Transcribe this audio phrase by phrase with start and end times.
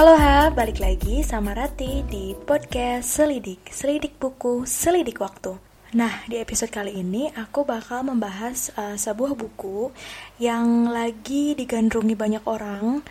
[0.00, 5.60] Halo ha, balik lagi sama Rati di podcast Selidik, Selidik buku, Selidik waktu.
[5.92, 9.92] Nah, di episode kali ini aku bakal membahas uh, sebuah buku
[10.40, 13.04] yang lagi digandrungi banyak orang,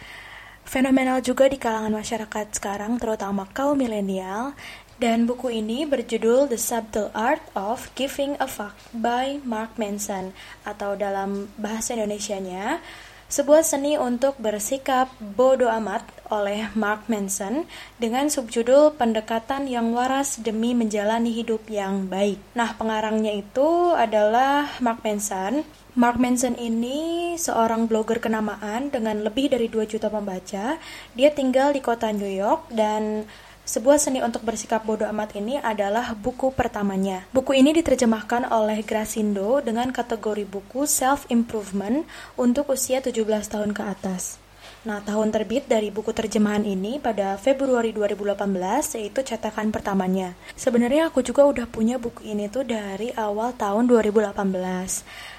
[0.66, 4.58] fenomenal juga di kalangan masyarakat sekarang, terutama kaum milenial.
[4.98, 10.34] Dan buku ini berjudul The Subtle Art of Giving a Fuck by Mark Manson
[10.66, 12.82] atau dalam bahasa Indonesianya
[13.30, 16.02] sebuah seni untuk bersikap bodoh amat
[16.34, 17.70] oleh Mark Manson
[18.02, 22.42] dengan subjudul pendekatan yang waras demi menjalani hidup yang baik.
[22.58, 25.62] Nah, pengarangnya itu adalah Mark Manson.
[25.94, 30.82] Mark Manson ini seorang blogger kenamaan dengan lebih dari 2 juta pembaca.
[31.14, 33.26] Dia tinggal di kota New York dan
[33.70, 37.30] sebuah seni untuk bersikap bodoh amat ini adalah buku pertamanya.
[37.30, 44.42] Buku ini diterjemahkan oleh Grasindo dengan kategori buku self-improvement untuk usia 17 tahun ke atas.
[44.90, 50.34] Nah, tahun terbit dari buku terjemahan ini pada Februari 2018 yaitu cetakan pertamanya.
[50.58, 54.34] Sebenarnya aku juga udah punya buku ini tuh dari awal tahun 2018.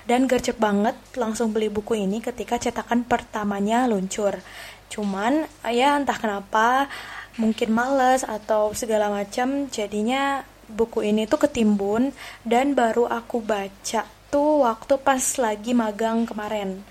[0.06, 4.38] Dan gercep banget langsung beli buku ini ketika cetakan pertamanya luncur.
[4.90, 6.90] Cuman ya entah kenapa
[7.40, 12.12] mungkin males atau segala macam jadinya buku ini tuh ketimbun
[12.44, 16.84] dan baru aku baca tuh waktu pas lagi magang kemarin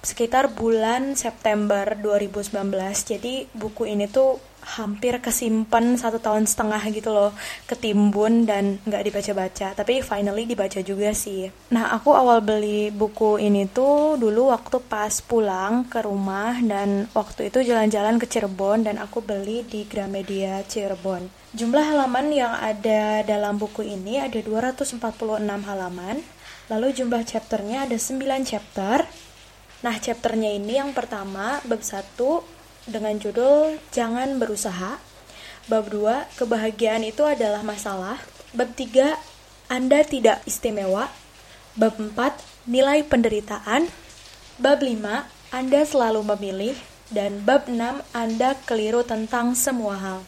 [0.00, 2.50] sekitar bulan September 2019
[3.04, 7.32] jadi buku ini tuh hampir kesimpan satu tahun setengah gitu loh
[7.64, 9.72] ketimbun dan nggak dibaca-baca.
[9.72, 11.48] Tapi finally dibaca juga sih.
[11.72, 17.48] Nah aku awal beli buku ini tuh dulu waktu pas pulang ke rumah dan waktu
[17.48, 21.26] itu jalan-jalan ke Cirebon dan aku beli di Gramedia Cirebon.
[21.50, 25.00] Jumlah halaman yang ada dalam buku ini ada 246
[25.66, 26.22] halaman.
[26.70, 29.02] Lalu jumlah chapternya ada 9 chapter
[29.80, 32.44] Nah, chapternya ini yang pertama, bab 1,
[32.84, 35.00] dengan judul Jangan Berusaha.
[35.72, 38.20] Bab 2, kebahagiaan itu adalah masalah.
[38.52, 39.16] Bab 3,
[39.72, 41.08] Anda tidak istimewa.
[41.80, 42.12] Bab 4,
[42.68, 43.88] nilai penderitaan.
[44.60, 46.76] Bab 5, Anda selalu memilih.
[47.08, 50.20] Dan bab 6, Anda keliru tentang semua hal.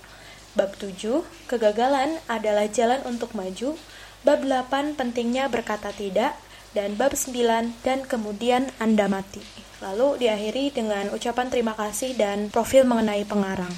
[0.56, 3.76] Bab 7, kegagalan adalah jalan untuk maju.
[4.24, 6.40] Bab 8, pentingnya berkata tidak.
[6.72, 9.44] Dan bab 9, dan kemudian Anda mati
[9.82, 13.74] lalu diakhiri dengan ucapan terima kasih dan profil mengenai pengarang.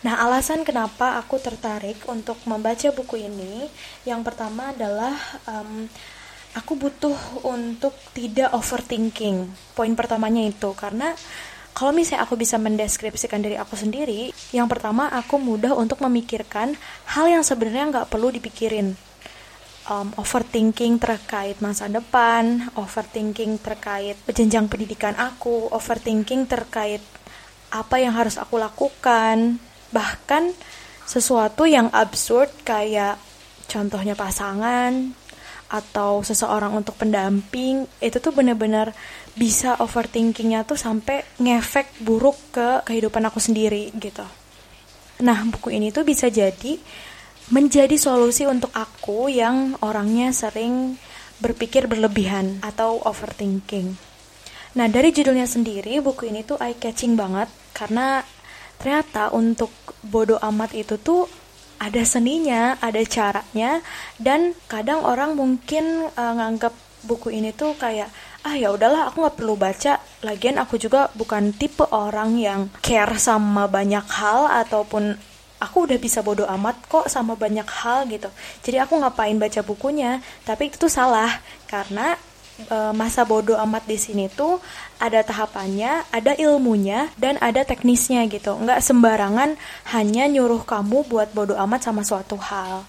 [0.00, 3.68] Nah, alasan kenapa aku tertarik untuk membaca buku ini,
[4.08, 5.12] yang pertama adalah
[5.44, 5.84] um,
[6.56, 9.44] aku butuh untuk tidak overthinking.
[9.76, 11.12] Poin pertamanya itu karena
[11.76, 16.80] kalau misalnya aku bisa mendeskripsikan diri aku sendiri, yang pertama aku mudah untuk memikirkan
[17.12, 18.96] hal yang sebenarnya nggak perlu dipikirin
[19.90, 27.02] um, overthinking terkait masa depan, overthinking terkait jenjang pendidikan aku, overthinking terkait
[27.74, 29.58] apa yang harus aku lakukan,
[29.90, 30.54] bahkan
[31.04, 33.18] sesuatu yang absurd kayak
[33.66, 35.18] contohnya pasangan
[35.70, 38.90] atau seseorang untuk pendamping itu tuh bener-bener
[39.38, 44.26] bisa overthinkingnya tuh sampai ngefek buruk ke kehidupan aku sendiri gitu.
[45.22, 46.74] Nah buku ini tuh bisa jadi
[47.50, 50.94] menjadi solusi untuk aku yang orangnya sering
[51.42, 53.98] berpikir berlebihan atau overthinking.
[54.78, 58.22] Nah, dari judulnya sendiri, buku ini tuh eye-catching banget karena
[58.78, 59.74] ternyata untuk
[60.06, 61.26] bodoh amat itu tuh
[61.80, 63.82] ada seninya, ada caranya,
[64.20, 66.70] dan kadang orang mungkin uh, nganggap
[67.02, 68.12] buku ini tuh kayak
[68.44, 73.16] ah ya udahlah aku nggak perlu baca lagian aku juga bukan tipe orang yang care
[73.16, 75.16] sama banyak hal ataupun
[75.60, 78.32] aku udah bisa bodoh amat kok sama banyak hal gitu
[78.64, 81.28] jadi aku ngapain baca bukunya tapi itu tuh salah
[81.68, 82.16] karena
[82.66, 84.60] e, masa bodoh amat di sini tuh
[85.00, 88.52] ada tahapannya, ada ilmunya, dan ada teknisnya gitu.
[88.52, 89.56] Nggak sembarangan
[89.96, 92.84] hanya nyuruh kamu buat bodoh amat sama suatu hal.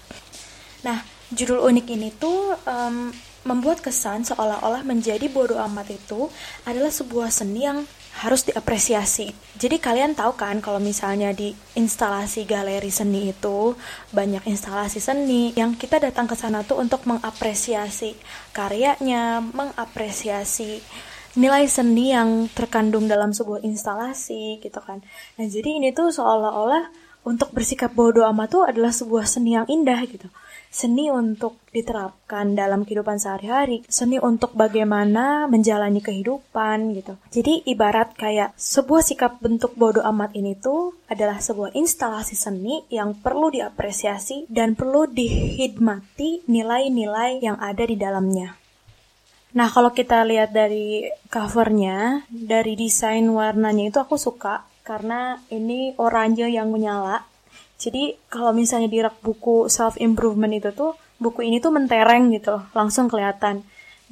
[0.84, 1.00] Nah,
[1.32, 3.08] judul unik ini tuh um,
[3.48, 6.28] membuat kesan seolah-olah menjadi bodoh amat itu
[6.68, 7.82] adalah sebuah seni yang
[8.20, 9.32] harus diapresiasi.
[9.56, 13.72] Jadi kalian tahu kan kalau misalnya di instalasi galeri seni itu
[14.12, 18.12] banyak instalasi seni yang kita datang ke sana tuh untuk mengapresiasi
[18.52, 20.84] karyanya, mengapresiasi
[21.32, 25.00] nilai seni yang terkandung dalam sebuah instalasi gitu kan.
[25.40, 30.00] Nah, jadi ini tuh seolah-olah untuk bersikap bodoh amat tuh adalah sebuah seni yang indah
[30.06, 30.26] gitu
[30.72, 37.20] seni untuk diterapkan dalam kehidupan sehari-hari, seni untuk bagaimana menjalani kehidupan gitu.
[37.28, 43.12] Jadi ibarat kayak sebuah sikap bentuk bodoh amat ini tuh adalah sebuah instalasi seni yang
[43.12, 48.56] perlu diapresiasi dan perlu dihidmati nilai-nilai yang ada di dalamnya.
[49.52, 56.50] Nah, kalau kita lihat dari covernya, dari desain warnanya itu aku suka karena ini oranye
[56.50, 57.24] yang menyala.
[57.78, 62.62] Jadi kalau misalnya di rak buku self improvement itu tuh buku ini tuh mentereng gitu
[62.74, 63.62] langsung kelihatan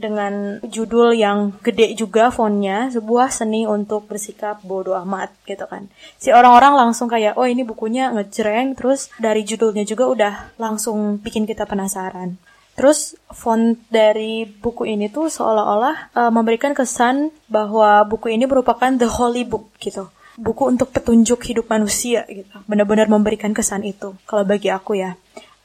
[0.01, 6.33] dengan judul yang gede juga fontnya sebuah seni untuk bersikap bodoh amat gitu kan si
[6.33, 11.69] orang-orang langsung kayak oh ini bukunya ngejreng terus dari judulnya juga udah langsung bikin kita
[11.69, 12.41] penasaran
[12.81, 19.05] Terus font dari buku ini tuh seolah-olah uh, memberikan kesan bahwa buku ini merupakan the
[19.05, 20.09] holy book gitu.
[20.41, 22.57] Buku untuk petunjuk hidup manusia gitu.
[22.65, 25.21] Benar-benar memberikan kesan itu kalau bagi aku ya.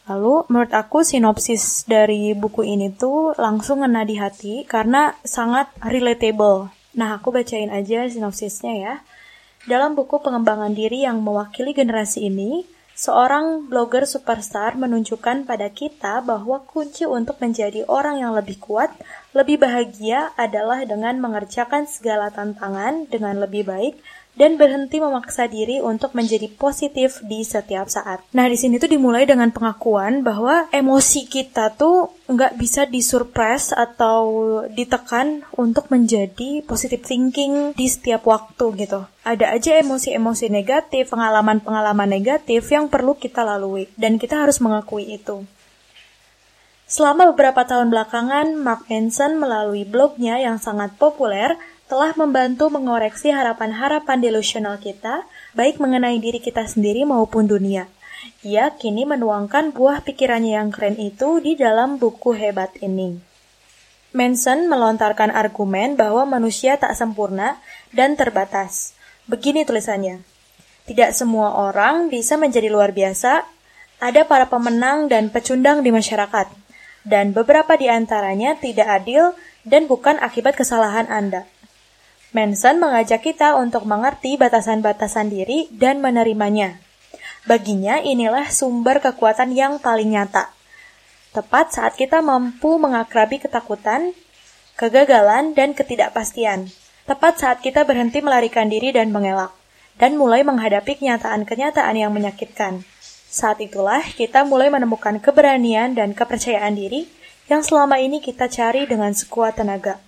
[0.06, 6.70] Lalu menurut aku sinopsis dari buku ini tuh langsung ngena di hati karena sangat relatable.
[6.94, 8.96] Nah, aku bacain aja sinopsisnya ya.
[9.66, 16.64] Dalam buku pengembangan diri yang mewakili generasi ini, Seorang blogger superstar menunjukkan pada kita bahwa
[16.64, 18.88] kunci untuk menjadi orang yang lebih kuat,
[19.36, 24.00] lebih bahagia adalah dengan mengerjakan segala tantangan dengan lebih baik
[24.36, 28.22] dan berhenti memaksa diri untuk menjadi positif di setiap saat.
[28.36, 34.24] Nah, di sini tuh dimulai dengan pengakuan bahwa emosi kita tuh nggak bisa disurprise atau
[34.68, 39.08] ditekan untuk menjadi positive thinking di setiap waktu gitu.
[39.26, 45.48] Ada aja emosi-emosi negatif, pengalaman-pengalaman negatif yang perlu kita lalui, dan kita harus mengakui itu.
[46.86, 54.18] Selama beberapa tahun belakangan, Mark Manson melalui blognya yang sangat populer telah membantu mengoreksi harapan-harapan
[54.18, 57.86] delusional kita, baik mengenai diri kita sendiri maupun dunia.
[58.42, 63.22] Ia kini menuangkan buah pikirannya yang keren itu di dalam buku hebat ini.
[64.16, 67.60] Manson melontarkan argumen bahwa manusia tak sempurna
[67.92, 68.96] dan terbatas.
[69.28, 70.24] Begini tulisannya.
[70.86, 73.44] Tidak semua orang bisa menjadi luar biasa,
[74.00, 76.48] ada para pemenang dan pecundang di masyarakat,
[77.04, 79.34] dan beberapa di antaranya tidak adil
[79.66, 81.50] dan bukan akibat kesalahan Anda.
[82.36, 86.84] Manson mengajak kita untuk mengerti batasan-batasan diri dan menerimanya.
[87.48, 90.52] Baginya inilah sumber kekuatan yang paling nyata.
[91.32, 94.12] Tepat saat kita mampu mengakrabi ketakutan,
[94.76, 96.68] kegagalan, dan ketidakpastian.
[97.08, 99.56] Tepat saat kita berhenti melarikan diri dan mengelak,
[99.96, 102.84] dan mulai menghadapi kenyataan-kenyataan yang menyakitkan.
[103.32, 107.08] Saat itulah kita mulai menemukan keberanian dan kepercayaan diri
[107.48, 110.04] yang selama ini kita cari dengan sekuat tenaga.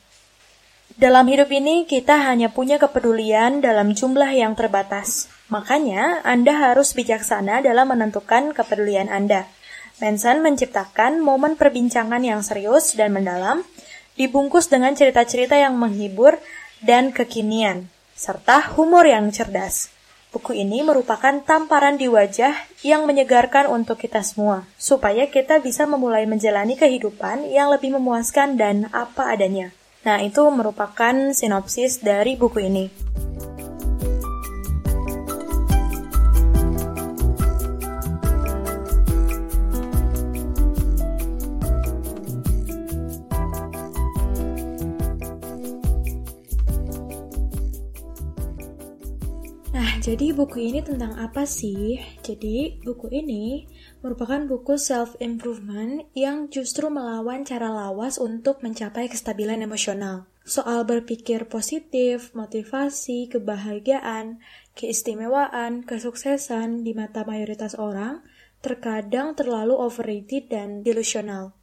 [0.97, 5.29] Dalam hidup ini, kita hanya punya kepedulian dalam jumlah yang terbatas.
[5.45, 9.45] Makanya, Anda harus bijaksana dalam menentukan kepedulian Anda.
[10.01, 13.61] Manson menciptakan momen perbincangan yang serius dan mendalam,
[14.17, 16.41] dibungkus dengan cerita-cerita yang menghibur
[16.81, 19.93] dan kekinian, serta humor yang cerdas.
[20.33, 26.25] Buku ini merupakan tamparan di wajah yang menyegarkan untuk kita semua, supaya kita bisa memulai
[26.25, 29.69] menjalani kehidupan yang lebih memuaskan dan apa adanya.
[30.05, 32.85] Nah, itu merupakan sinopsis dari buku ini.
[49.77, 51.99] Nah, jadi buku ini tentang apa sih?
[52.23, 53.67] Jadi, buku ini
[54.01, 60.29] merupakan buku self-improvement yang justru melawan cara lawas untuk mencapai kestabilan emosional.
[60.47, 64.39] Soal berpikir positif, motivasi, kebahagiaan,
[64.79, 68.23] keistimewaan, kesuksesan di mata mayoritas orang
[68.63, 71.53] terkadang terlalu overrated dan delusional.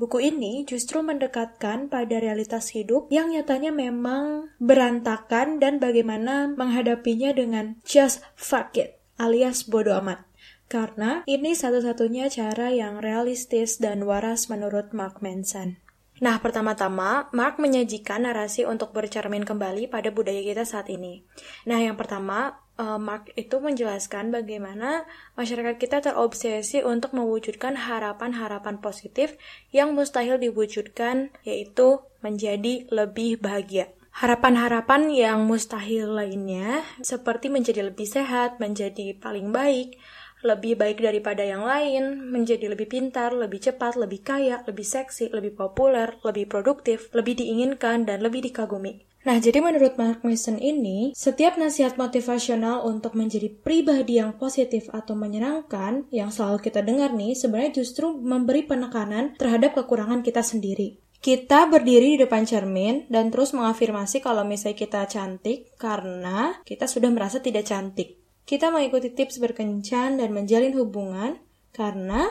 [0.00, 7.76] Buku ini justru mendekatkan pada realitas hidup yang nyatanya memang berantakan dan bagaimana menghadapinya dengan
[7.84, 10.31] just fuck it alias bodo amat.
[10.72, 15.76] Karena ini satu-satunya cara yang realistis dan waras menurut Mark Manson.
[16.24, 21.28] Nah, pertama-tama, Mark menyajikan narasi untuk bercermin kembali pada budaya kita saat ini.
[21.68, 25.04] Nah, yang pertama, eh, Mark itu menjelaskan bagaimana
[25.36, 29.36] masyarakat kita terobsesi untuk mewujudkan harapan-harapan positif
[29.76, 33.92] yang mustahil diwujudkan, yaitu menjadi lebih bahagia.
[34.12, 39.96] Harapan-harapan yang mustahil lainnya, seperti menjadi lebih sehat, menjadi paling baik,
[40.42, 45.54] lebih baik daripada yang lain, menjadi lebih pintar, lebih cepat, lebih kaya, lebih seksi, lebih
[45.54, 49.06] populer, lebih produktif, lebih diinginkan, dan lebih dikagumi.
[49.22, 55.14] Nah, jadi menurut Mark Mason ini, setiap nasihat motivasional untuk menjadi pribadi yang positif atau
[55.14, 60.98] menyenangkan yang selalu kita dengar nih, sebenarnya justru memberi penekanan terhadap kekurangan kita sendiri.
[61.22, 67.14] Kita berdiri di depan cermin dan terus mengafirmasi kalau misalnya kita cantik karena kita sudah
[67.14, 68.21] merasa tidak cantik.
[68.42, 71.38] Kita mengikuti tips berkencan dan menjalin hubungan
[71.70, 72.26] karena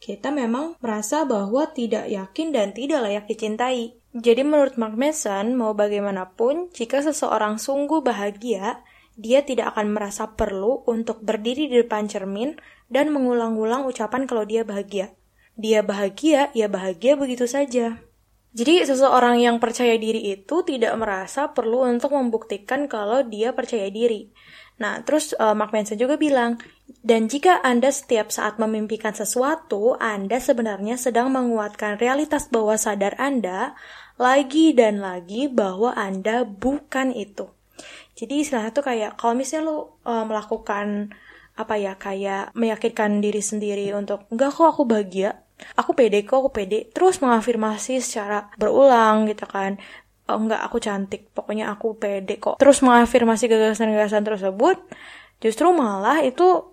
[0.00, 4.00] kita memang merasa bahwa tidak yakin dan tidak layak dicintai.
[4.16, 8.80] Jadi menurut Mark Mason, mau bagaimanapun, jika seseorang sungguh bahagia,
[9.20, 12.56] dia tidak akan merasa perlu untuk berdiri di depan cermin
[12.88, 15.12] dan mengulang-ulang ucapan kalau dia bahagia.
[15.60, 18.00] Dia bahagia, ya bahagia begitu saja.
[18.50, 24.34] Jadi seseorang yang percaya diri itu tidak merasa perlu untuk membuktikan kalau dia percaya diri.
[24.80, 26.56] Nah, terus uh, Mark Manson juga bilang,
[27.04, 33.76] dan jika Anda setiap saat memimpikan sesuatu, Anda sebenarnya sedang menguatkan realitas bawah sadar Anda
[34.16, 37.52] lagi dan lagi bahwa Anda bukan itu.
[38.16, 41.12] Jadi istilahnya tuh kayak kalau misalnya lu uh, melakukan
[41.56, 45.44] apa ya kayak meyakinkan diri sendiri untuk enggak kok aku bahagia,
[45.76, 49.76] aku pede kok aku pede, terus mengafirmasi secara berulang gitu kan.
[50.34, 52.56] Oh, enggak aku cantik, pokoknya aku pede kok.
[52.62, 54.78] Terus mengafirmasi gagasan-gagasan tersebut,
[55.42, 56.70] justru malah itu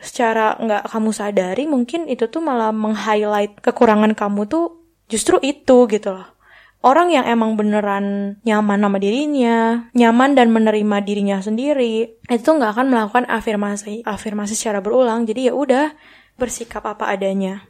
[0.00, 4.80] secara nggak kamu sadari mungkin itu tuh malah meng-highlight kekurangan kamu tuh
[5.12, 6.40] justru itu gitu loh
[6.80, 12.86] orang yang emang beneran nyaman sama dirinya, nyaman dan menerima dirinya sendiri, itu nggak akan
[12.88, 15.28] melakukan afirmasi afirmasi secara berulang.
[15.28, 15.92] Jadi ya udah
[16.40, 17.68] bersikap apa adanya.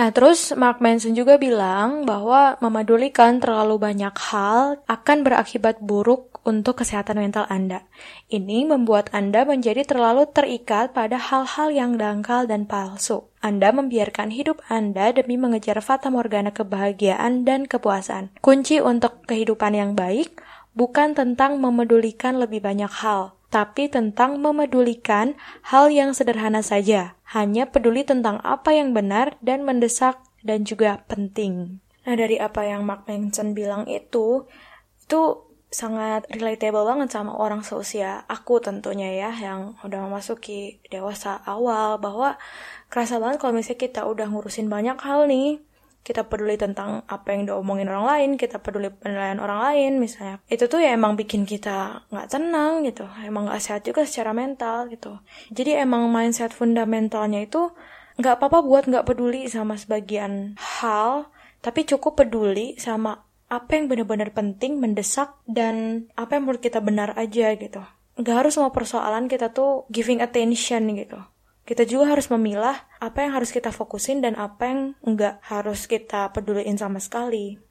[0.00, 6.80] Nah, terus Mark Manson juga bilang bahwa memadulikan terlalu banyak hal akan berakibat buruk untuk
[6.80, 7.84] kesehatan mental Anda.
[8.32, 13.28] Ini membuat Anda menjadi terlalu terikat pada hal-hal yang dangkal dan palsu.
[13.44, 18.32] Anda membiarkan hidup Anda demi mengejar fata morgana kebahagiaan dan kepuasan.
[18.40, 20.40] Kunci untuk kehidupan yang baik
[20.72, 25.34] bukan tentang memedulikan lebih banyak hal, tapi tentang memedulikan
[25.66, 27.18] hal yang sederhana saja.
[27.26, 31.82] Hanya peduli tentang apa yang benar dan mendesak dan juga penting.
[32.06, 34.48] Nah, dari apa yang Mark Manson bilang itu,
[35.04, 35.20] itu
[35.70, 42.40] sangat relatable banget sama orang seusia aku tentunya ya, yang udah memasuki dewasa awal, bahwa
[42.90, 45.62] kerasa banget kalau misalnya kita udah ngurusin banyak hal nih,
[46.00, 50.40] kita peduli tentang apa yang diomongin orang lain, kita peduli penilaian orang lain misalnya.
[50.48, 54.88] Itu tuh ya emang bikin kita nggak tenang gitu, emang nggak sehat juga secara mental
[54.88, 55.20] gitu.
[55.52, 57.70] Jadi emang mindset fundamentalnya itu
[58.16, 61.28] nggak apa-apa buat nggak peduli sama sebagian hal,
[61.60, 67.12] tapi cukup peduli sama apa yang benar-benar penting, mendesak, dan apa yang menurut kita benar
[67.18, 67.82] aja gitu.
[68.16, 71.20] Nggak harus semua persoalan kita tuh giving attention gitu
[71.70, 76.34] kita juga harus memilah apa yang harus kita fokusin dan apa yang enggak harus kita
[76.34, 77.62] peduliin sama sekali.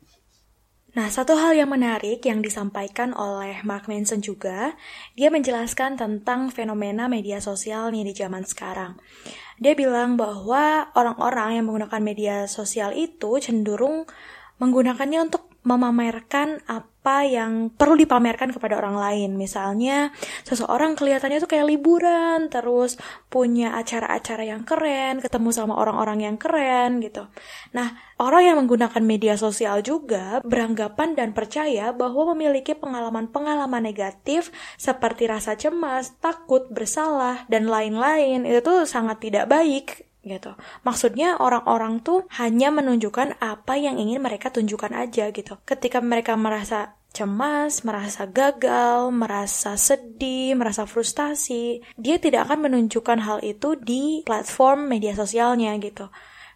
[0.96, 4.74] Nah, satu hal yang menarik yang disampaikan oleh Mark Manson juga,
[5.20, 8.96] dia menjelaskan tentang fenomena media sosial nih di zaman sekarang.
[9.60, 14.08] Dia bilang bahwa orang-orang yang menggunakan media sosial itu cenderung
[14.64, 19.30] menggunakannya untuk memamerkan apa yang perlu dipamerkan kepada orang lain.
[19.36, 20.12] Misalnya,
[20.48, 27.00] seseorang kelihatannya tuh kayak liburan, terus punya acara-acara yang keren, ketemu sama orang-orang yang keren
[27.04, 27.28] gitu.
[27.76, 35.28] Nah, orang yang menggunakan media sosial juga beranggapan dan percaya bahwa memiliki pengalaman-pengalaman negatif seperti
[35.28, 38.44] rasa cemas, takut, bersalah, dan lain-lain.
[38.44, 40.56] Itu tuh sangat tidak baik gitu.
[40.84, 45.58] Maksudnya orang-orang tuh hanya menunjukkan apa yang ingin mereka tunjukkan aja gitu.
[45.64, 53.40] Ketika mereka merasa cemas, merasa gagal, merasa sedih, merasa frustasi, dia tidak akan menunjukkan hal
[53.42, 56.08] itu di platform media sosialnya gitu.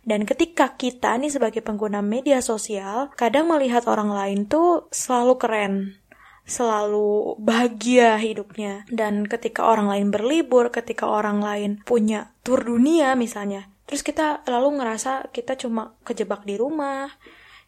[0.04, 5.76] Dan ketika kita nih sebagai pengguna media sosial, kadang melihat orang lain tuh selalu keren,
[6.44, 8.88] selalu bahagia hidupnya.
[8.92, 14.80] Dan ketika orang lain berlibur, ketika orang lain punya tur dunia misalnya, terus kita lalu
[14.80, 17.12] ngerasa kita cuma kejebak di rumah,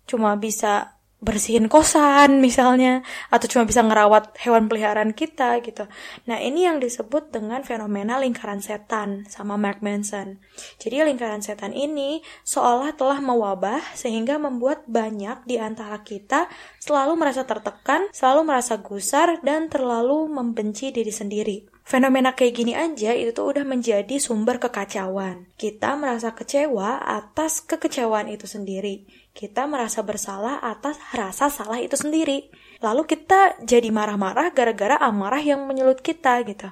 [0.08, 0.95] cuma bisa
[1.26, 3.02] bersihin kosan misalnya
[3.34, 5.90] atau cuma bisa ngerawat hewan peliharaan kita gitu.
[6.30, 10.38] Nah, ini yang disebut dengan fenomena lingkaran setan sama Mark Manson.
[10.78, 16.46] Jadi lingkaran setan ini seolah telah mewabah sehingga membuat banyak di antara kita
[16.78, 21.58] selalu merasa tertekan, selalu merasa gusar dan terlalu membenci diri sendiri.
[21.86, 25.54] Fenomena kayak gini aja itu tuh udah menjadi sumber kekacauan.
[25.54, 32.48] Kita merasa kecewa atas kekecewaan itu sendiri kita merasa bersalah atas rasa salah itu sendiri.
[32.80, 36.72] Lalu kita jadi marah-marah gara-gara amarah yang menyulut kita gitu.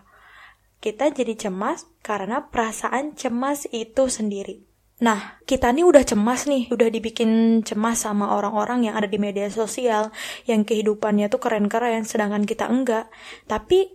[0.80, 4.64] Kita jadi cemas karena perasaan cemas itu sendiri.
[5.04, 9.52] Nah, kita nih udah cemas nih, udah dibikin cemas sama orang-orang yang ada di media
[9.52, 10.16] sosial,
[10.48, 13.12] yang kehidupannya tuh keren-keren, sedangkan kita enggak.
[13.44, 13.92] Tapi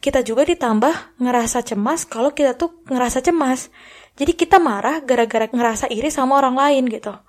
[0.00, 3.68] kita juga ditambah ngerasa cemas kalau kita tuh ngerasa cemas.
[4.16, 7.27] Jadi kita marah gara-gara ngerasa iri sama orang lain gitu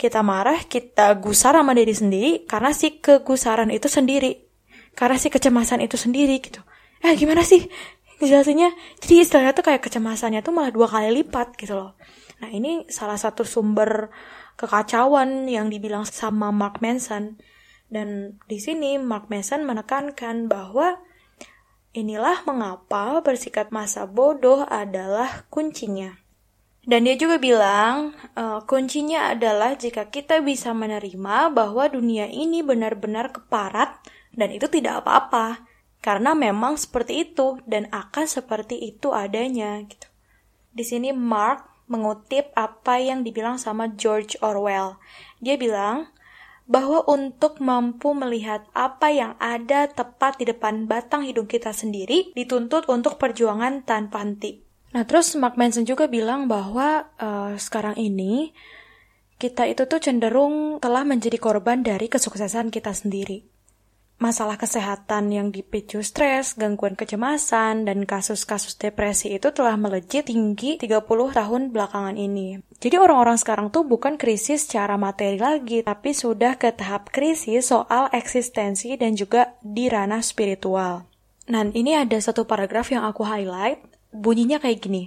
[0.00, 4.48] kita marah, kita gusar sama diri sendiri karena si kegusaran itu sendiri.
[4.96, 6.64] Karena si kecemasan itu sendiri gitu.
[7.04, 7.68] Eh gimana sih
[8.24, 8.72] jelasinnya?
[9.04, 12.00] Jadi istilahnya tuh kayak kecemasannya tuh malah dua kali lipat gitu loh.
[12.40, 14.08] Nah ini salah satu sumber
[14.56, 17.36] kekacauan yang dibilang sama Mark Manson.
[17.92, 20.96] Dan di sini Mark Manson menekankan bahwa
[21.90, 26.14] Inilah mengapa bersikap masa bodoh adalah kuncinya.
[26.80, 33.36] Dan dia juga bilang, e, kuncinya adalah jika kita bisa menerima bahwa dunia ini benar-benar
[33.36, 34.00] keparat
[34.32, 35.68] dan itu tidak apa-apa.
[36.00, 40.08] Karena memang seperti itu dan akan seperti itu adanya gitu.
[40.72, 44.96] Di sini Mark mengutip apa yang dibilang sama George Orwell.
[45.44, 46.08] Dia bilang,
[46.70, 52.86] bahwa untuk mampu melihat apa yang ada tepat di depan batang hidung kita sendiri dituntut
[52.86, 54.69] untuk perjuangan tanpa henti.
[54.90, 58.50] Nah, terus Mark Manson juga bilang bahwa uh, sekarang ini
[59.38, 63.50] kita itu tuh cenderung telah menjadi korban dari kesuksesan kita sendiri
[64.20, 71.08] masalah kesehatan yang dipicu stres, gangguan kecemasan, dan kasus-kasus depresi itu telah melejit tinggi 30
[71.08, 72.60] tahun belakangan ini.
[72.78, 78.12] Jadi orang-orang sekarang tuh bukan krisis secara materi lagi, tapi sudah ke tahap krisis soal
[78.12, 81.08] eksistensi dan juga di ranah spiritual.
[81.50, 83.80] Nah, ini ada satu paragraf yang aku highlight,
[84.10, 85.02] bunyinya kayak gini.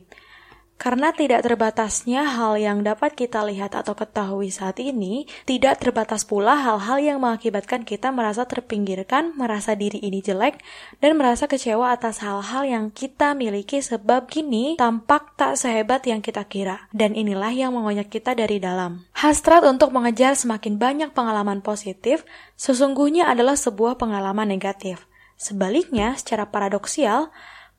[0.83, 6.59] Karena tidak terbatasnya hal yang dapat kita lihat atau ketahui saat ini, tidak terbatas pula
[6.59, 10.59] hal-hal yang mengakibatkan kita merasa terpinggirkan, merasa diri ini jelek,
[10.99, 16.43] dan merasa kecewa atas hal-hal yang kita miliki sebab kini tampak tak sehebat yang kita
[16.51, 16.91] kira.
[16.91, 19.07] Dan inilah yang mengonyek kita dari dalam.
[19.15, 22.27] Hasrat untuk mengejar semakin banyak pengalaman positif
[22.59, 25.07] sesungguhnya adalah sebuah pengalaman negatif.
[25.39, 27.31] Sebaliknya, secara paradoksial,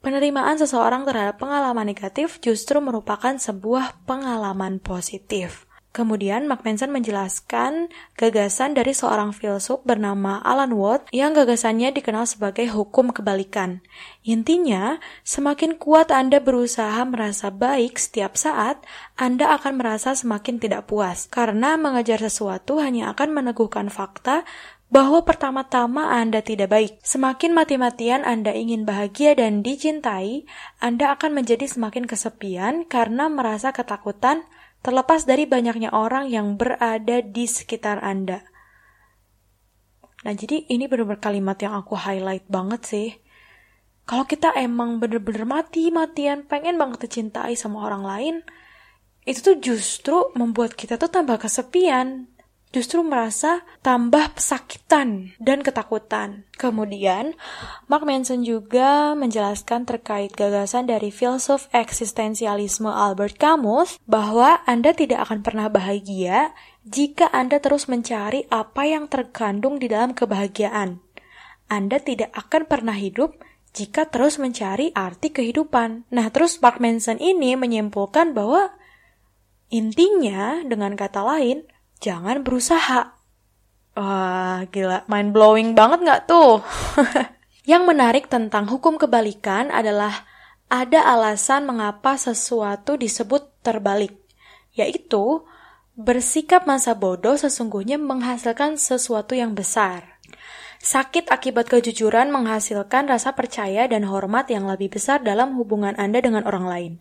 [0.05, 5.65] Penerimaan seseorang terhadap pengalaman negatif justru merupakan sebuah pengalaman positif.
[5.95, 7.87] Kemudian Mark Manson menjelaskan
[8.19, 13.79] gagasan dari seorang filsuf bernama Alan Watts yang gagasannya dikenal sebagai hukum kebalikan.
[14.27, 18.83] Intinya, semakin kuat Anda berusaha merasa baik setiap saat,
[19.15, 24.43] Anda akan merasa semakin tidak puas karena mengejar sesuatu hanya akan meneguhkan fakta
[24.93, 26.93] bahwa pertama-tama Anda tidak baik.
[27.03, 30.45] Semakin mati-matian Anda ingin bahagia dan dicintai,
[30.79, 34.45] Anda akan menjadi semakin kesepian karena merasa ketakutan
[34.85, 38.45] terlepas dari banyaknya orang yang berada di sekitar Anda.
[40.25, 43.09] Nah, jadi ini benar-benar kalimat yang aku highlight banget sih.
[44.05, 48.35] Kalau kita emang bener-bener mati-matian pengen banget dicintai sama orang lain,
[49.25, 52.29] itu tuh justru membuat kita tuh tambah kesepian
[52.75, 56.43] justru merasa tambah pesakitan dan ketakutan.
[56.59, 57.39] Kemudian,
[57.87, 65.47] Mark Manson juga menjelaskan terkait gagasan dari filsuf eksistensialisme Albert Camus bahwa Anda tidak akan
[65.47, 66.51] pernah bahagia
[66.83, 70.99] jika Anda terus mencari apa yang terkandung di dalam kebahagiaan.
[71.71, 73.39] Anda tidak akan pernah hidup
[73.71, 76.11] jika terus mencari arti kehidupan.
[76.11, 78.75] Nah, terus Mark Manson ini menyimpulkan bahwa
[79.71, 81.67] intinya dengan kata lain,
[82.05, 83.17] jangan berusaha.
[83.97, 86.61] Wah, gila, mind blowing banget nggak tuh?
[87.71, 90.29] Yang menarik tentang hukum kebalikan adalah
[90.69, 94.13] ada alasan mengapa sesuatu disebut terbalik,
[94.77, 95.49] yaitu
[95.97, 100.21] bersikap masa bodoh sesungguhnya menghasilkan sesuatu yang besar.
[100.85, 106.45] Sakit akibat kejujuran menghasilkan rasa percaya dan hormat yang lebih besar dalam hubungan Anda dengan
[106.45, 106.93] orang lain.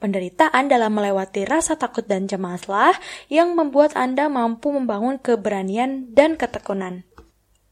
[0.00, 2.96] Penderitaan dalam melewati rasa takut dan cemaslah
[3.28, 7.04] yang membuat Anda mampu membangun keberanian dan ketekunan.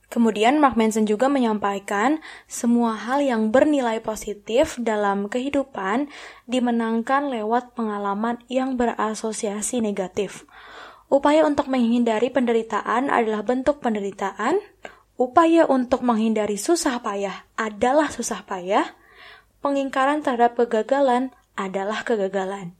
[0.08, 6.08] Kemudian Mark Manson juga menyampaikan semua hal yang bernilai positif dalam kehidupan
[6.48, 10.48] dimenangkan lewat pengalaman yang berasosiasi negatif.
[11.08, 14.60] Upaya untuk menghindari penderitaan adalah bentuk penderitaan.
[15.16, 18.84] Upaya untuk menghindari susah payah adalah susah payah.
[19.64, 22.78] Pengingkaran terhadap kegagalan adalah kegagalan.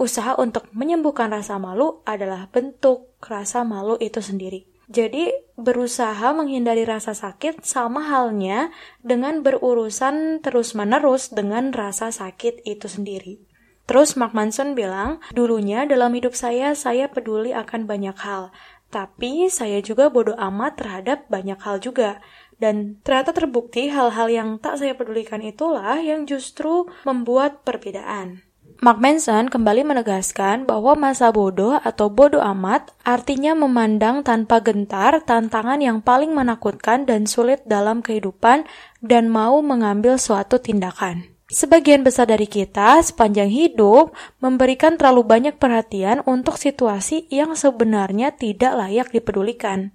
[0.00, 4.64] Usaha untuk menyembuhkan rasa malu adalah bentuk rasa malu itu sendiri.
[4.86, 8.70] Jadi, berusaha menghindari rasa sakit sama halnya
[9.02, 13.42] dengan berurusan terus-menerus dengan rasa sakit itu sendiri.
[13.86, 18.54] Terus Mark Manson bilang, dulunya dalam hidup saya, saya peduli akan banyak hal.
[18.90, 22.22] Tapi saya juga bodoh amat terhadap banyak hal juga.
[22.56, 28.46] Dan ternyata terbukti hal-hal yang tak saya pedulikan itulah yang justru membuat perbedaan.
[28.84, 35.80] Mark Manson kembali menegaskan bahwa masa bodoh atau bodoh amat artinya memandang tanpa gentar tantangan
[35.80, 38.68] yang paling menakutkan dan sulit dalam kehidupan
[39.00, 41.24] dan mau mengambil suatu tindakan.
[41.46, 44.12] Sebagian besar dari kita sepanjang hidup
[44.44, 49.94] memberikan terlalu banyak perhatian untuk situasi yang sebenarnya tidak layak dipedulikan.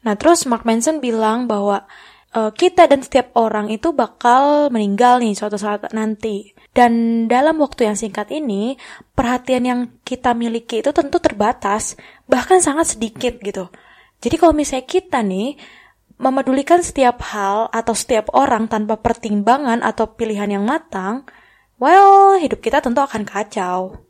[0.00, 1.84] Nah, terus Mark Manson bilang bahwa
[2.32, 6.56] uh, kita dan setiap orang itu bakal meninggal nih suatu saat nanti.
[6.70, 8.78] Dan dalam waktu yang singkat ini,
[9.12, 11.98] perhatian yang kita miliki itu tentu terbatas,
[12.30, 13.68] bahkan sangat sedikit gitu.
[14.22, 15.58] Jadi kalau misalnya kita nih
[16.20, 21.26] memedulikan setiap hal atau setiap orang tanpa pertimbangan atau pilihan yang matang,
[21.80, 24.04] well, hidup kita tentu akan kacau.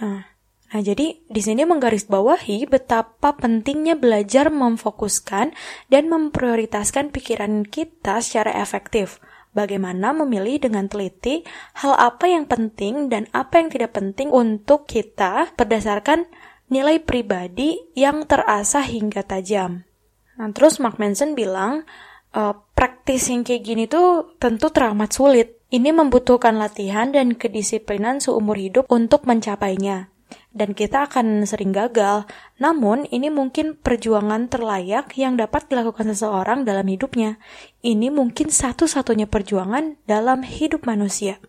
[0.00, 0.33] Nah,
[0.74, 5.54] nah jadi di sini menggarisbawahi betapa pentingnya belajar memfokuskan
[5.86, 9.22] dan memprioritaskan pikiran kita secara efektif.
[9.54, 11.46] Bagaimana memilih dengan teliti
[11.78, 16.26] hal apa yang penting dan apa yang tidak penting untuk kita berdasarkan
[16.74, 19.86] nilai pribadi yang terasa hingga tajam.
[20.34, 21.86] Nah, terus Mark Manson bilang,
[22.34, 22.42] e,
[22.74, 25.62] praktis yang kayak gini tuh tentu teramat sulit.
[25.70, 30.13] Ini membutuhkan latihan dan kedisiplinan seumur hidup untuk mencapainya.
[30.54, 32.30] Dan kita akan sering gagal,
[32.62, 37.42] namun ini mungkin perjuangan terlayak yang dapat dilakukan seseorang dalam hidupnya.
[37.82, 41.42] Ini mungkin satu-satunya perjuangan dalam hidup manusia.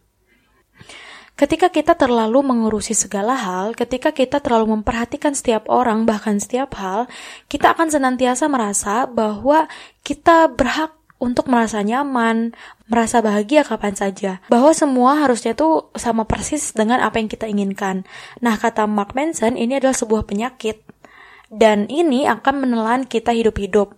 [1.36, 7.12] Ketika kita terlalu mengurusi segala hal, ketika kita terlalu memperhatikan setiap orang, bahkan setiap hal,
[7.52, 9.68] kita akan senantiasa merasa bahwa
[10.02, 14.42] kita berhak untuk merasa nyaman, merasa bahagia kapan saja.
[14.50, 18.06] Bahwa semua harusnya tuh sama persis dengan apa yang kita inginkan.
[18.42, 20.82] Nah, kata Mark Manson, ini adalah sebuah penyakit.
[21.50, 23.94] Dan ini akan menelan kita hidup-hidup.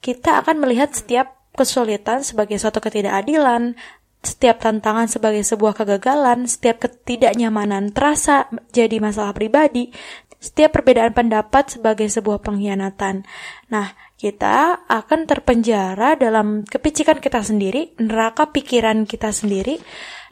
[0.00, 3.74] Kita akan melihat setiap kesulitan sebagai suatu ketidakadilan,
[4.26, 9.94] setiap tantangan sebagai sebuah kegagalan, setiap ketidaknyamanan terasa jadi masalah pribadi,
[10.38, 13.26] setiap perbedaan pendapat sebagai sebuah pengkhianatan.
[13.72, 19.76] Nah, kita akan terpenjara dalam kepicikan kita sendiri, neraka pikiran kita sendiri,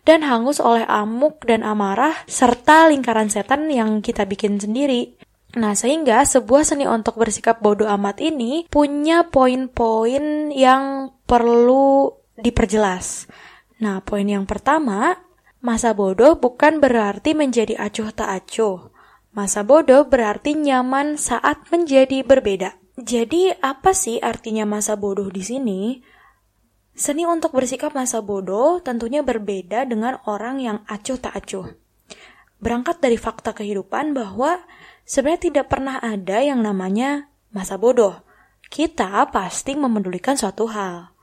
[0.05, 5.17] dan hangus oleh amuk dan amarah serta lingkaran setan yang kita bikin sendiri.
[5.55, 13.31] Nah, sehingga sebuah seni untuk bersikap bodoh amat ini punya poin-poin yang perlu diperjelas.
[13.79, 15.15] Nah, poin yang pertama,
[15.63, 18.94] masa bodoh bukan berarti menjadi acuh tak acuh.
[19.35, 22.79] Masa bodoh berarti nyaman saat menjadi berbeda.
[22.95, 25.99] Jadi, apa sih artinya masa bodoh di sini?
[26.95, 31.75] Seni untuk bersikap masa bodoh tentunya berbeda dengan orang yang acuh tak acuh.
[32.63, 34.63] Berangkat dari fakta kehidupan bahwa
[35.03, 38.23] sebenarnya tidak pernah ada yang namanya masa bodoh.
[38.71, 41.14] Kita pasti memedulikan suatu hal.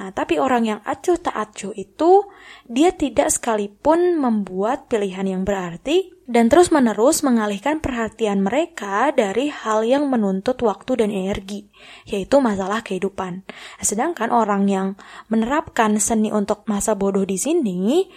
[0.00, 2.24] Nah, tapi orang yang acuh tak acuh itu,
[2.64, 10.08] dia tidak sekalipun membuat pilihan yang berarti dan terus-menerus mengalihkan perhatian mereka dari hal yang
[10.08, 11.68] menuntut waktu dan energi,
[12.08, 13.44] yaitu masalah kehidupan.
[13.84, 14.88] Sedangkan orang yang
[15.28, 18.08] menerapkan seni untuk masa bodoh di sini,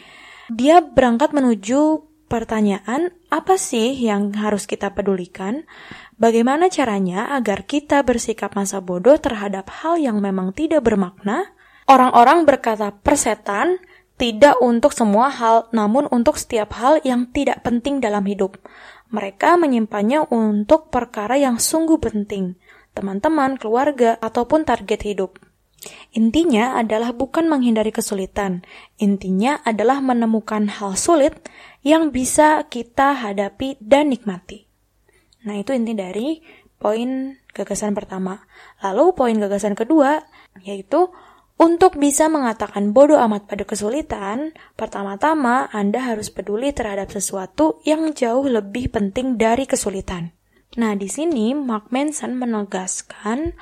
[0.47, 1.99] dia berangkat menuju
[2.31, 5.67] pertanyaan apa sih yang harus kita pedulikan?
[6.15, 11.51] Bagaimana caranya agar kita bersikap masa bodoh terhadap hal yang memang tidak bermakna?
[11.87, 13.79] Orang-orang berkata persetan
[14.15, 18.61] tidak untuk semua hal, namun untuk setiap hal yang tidak penting dalam hidup.
[19.11, 22.55] Mereka menyimpannya untuk perkara yang sungguh penting,
[22.95, 25.37] teman-teman, keluarga, ataupun target hidup.
[26.15, 28.63] Intinya adalah bukan menghindari kesulitan,
[28.95, 31.35] intinya adalah menemukan hal sulit
[31.83, 34.63] yang bisa kita hadapi dan nikmati.
[35.43, 36.39] Nah, itu inti dari
[36.79, 38.47] poin gagasan pertama.
[38.79, 40.23] Lalu, poin gagasan kedua
[40.63, 41.11] yaitu
[41.53, 48.43] untuk bisa mengatakan bodoh amat pada kesulitan, pertama-tama Anda harus peduli terhadap sesuatu yang jauh
[48.49, 50.33] lebih penting dari kesulitan.
[50.73, 53.53] Nah, di sini Mark Manson menegaskan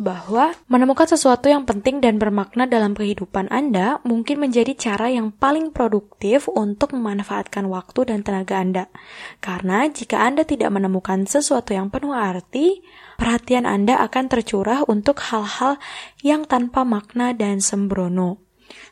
[0.00, 5.74] bahwa menemukan sesuatu yang penting dan bermakna dalam kehidupan Anda mungkin menjadi cara yang paling
[5.74, 8.84] produktif untuk memanfaatkan waktu dan tenaga Anda.
[9.44, 12.80] Karena jika Anda tidak menemukan sesuatu yang penuh arti,
[13.20, 15.76] perhatian Anda akan tercurah untuk hal-hal
[16.24, 18.40] yang tanpa makna dan sembrono.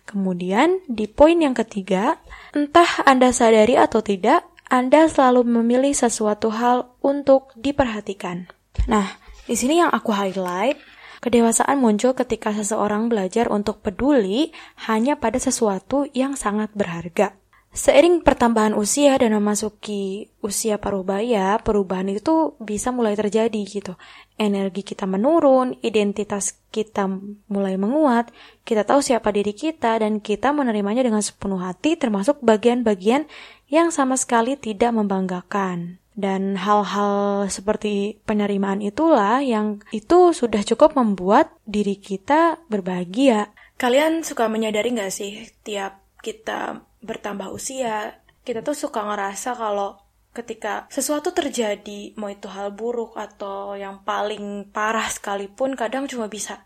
[0.05, 2.21] Kemudian, di poin yang ketiga,
[2.53, 8.51] entah Anda sadari atau tidak, Anda selalu memilih sesuatu hal untuk diperhatikan.
[8.87, 9.19] Nah,
[9.51, 10.79] di sini yang aku highlight,
[11.21, 14.51] kedewasaan muncul ketika seseorang belajar untuk peduli
[14.89, 17.41] hanya pada sesuatu yang sangat berharga.
[17.71, 23.95] Seiring pertambahan usia dan memasuki usia parubaya, perubahan itu bisa mulai terjadi gitu.
[24.35, 27.07] Energi kita menurun, identitas kita
[27.47, 28.35] mulai menguat,
[28.67, 33.31] kita tahu siapa diri kita dan kita menerimanya dengan sepenuh hati termasuk bagian-bagian
[33.71, 36.00] yang sama sekali tidak membanggakan.
[36.15, 43.55] Dan hal-hal seperti penerimaan itulah yang itu sudah cukup membuat diri kita berbahagia.
[43.81, 49.97] Kalian suka menyadari nggak sih tiap kita bertambah usia, kita tuh suka ngerasa kalau
[50.31, 56.63] ketika sesuatu terjadi, mau itu hal buruk atau yang paling parah sekalipun, kadang cuma bisa,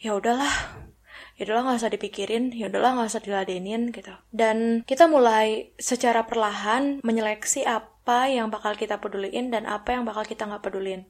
[0.00, 0.48] ya udahlah,
[1.36, 4.14] ya udahlah nggak usah dipikirin, ya udahlah nggak usah diladenin gitu.
[4.32, 7.68] Dan kita mulai secara perlahan menyeleksi
[8.06, 11.02] apa yang bakal kita peduliin dan apa yang bakal kita nggak pedulin.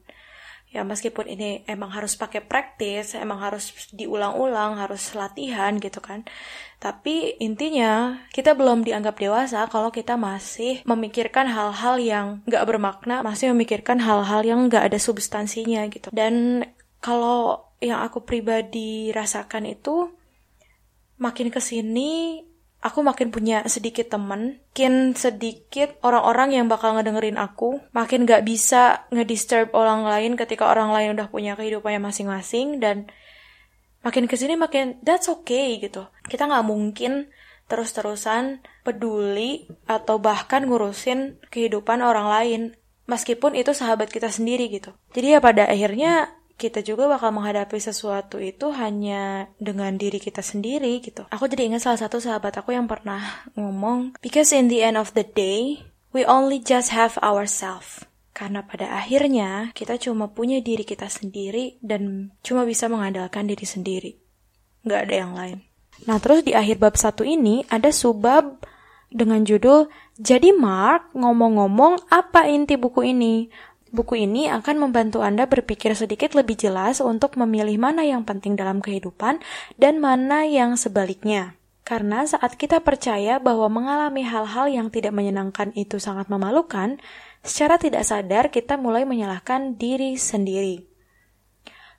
[0.67, 6.25] ya meskipun ini emang harus pakai praktis, emang harus diulang-ulang, harus latihan gitu kan.
[6.81, 13.53] Tapi intinya kita belum dianggap dewasa kalau kita masih memikirkan hal-hal yang nggak bermakna, masih
[13.53, 16.09] memikirkan hal-hal yang nggak ada substansinya gitu.
[16.09, 16.65] Dan
[16.99, 20.09] kalau yang aku pribadi rasakan itu
[21.21, 22.41] makin ke sini
[22.87, 29.03] aku makin punya sedikit temen, makin sedikit orang-orang yang bakal ngedengerin aku, makin gak bisa
[29.11, 33.11] ngedisturb orang lain ketika orang lain udah punya kehidupannya masing-masing, dan
[34.07, 36.07] makin ke sini makin that's okay gitu.
[36.31, 37.27] Kita gak mungkin
[37.67, 42.61] terus-terusan peduli atau bahkan ngurusin kehidupan orang lain,
[43.11, 44.95] meskipun itu sahabat kita sendiri gitu.
[45.11, 50.99] Jadi ya pada akhirnya kita juga bakal menghadapi sesuatu itu hanya dengan diri kita sendiri
[51.05, 51.29] gitu.
[51.29, 55.13] Aku jadi ingat salah satu sahabat aku yang pernah ngomong, because in the end of
[55.13, 58.03] the day, we only just have ourselves.
[58.33, 64.11] Karena pada akhirnya kita cuma punya diri kita sendiri dan cuma bisa mengandalkan diri sendiri.
[64.85, 65.57] Nggak ada yang lain.
[66.05, 68.61] Nah terus di akhir bab satu ini ada subbab
[69.09, 69.89] dengan judul
[70.21, 73.49] Jadi Mark ngomong-ngomong apa inti buku ini?
[73.97, 78.77] Buku ini akan membantu Anda berpikir sedikit lebih jelas untuk memilih mana yang penting dalam
[78.77, 79.41] kehidupan
[79.81, 81.57] dan mana yang sebaliknya.
[81.81, 87.01] Karena saat kita percaya bahwa mengalami hal-hal yang tidak menyenangkan itu sangat memalukan,
[87.41, 90.85] secara tidak sadar kita mulai menyalahkan diri sendiri.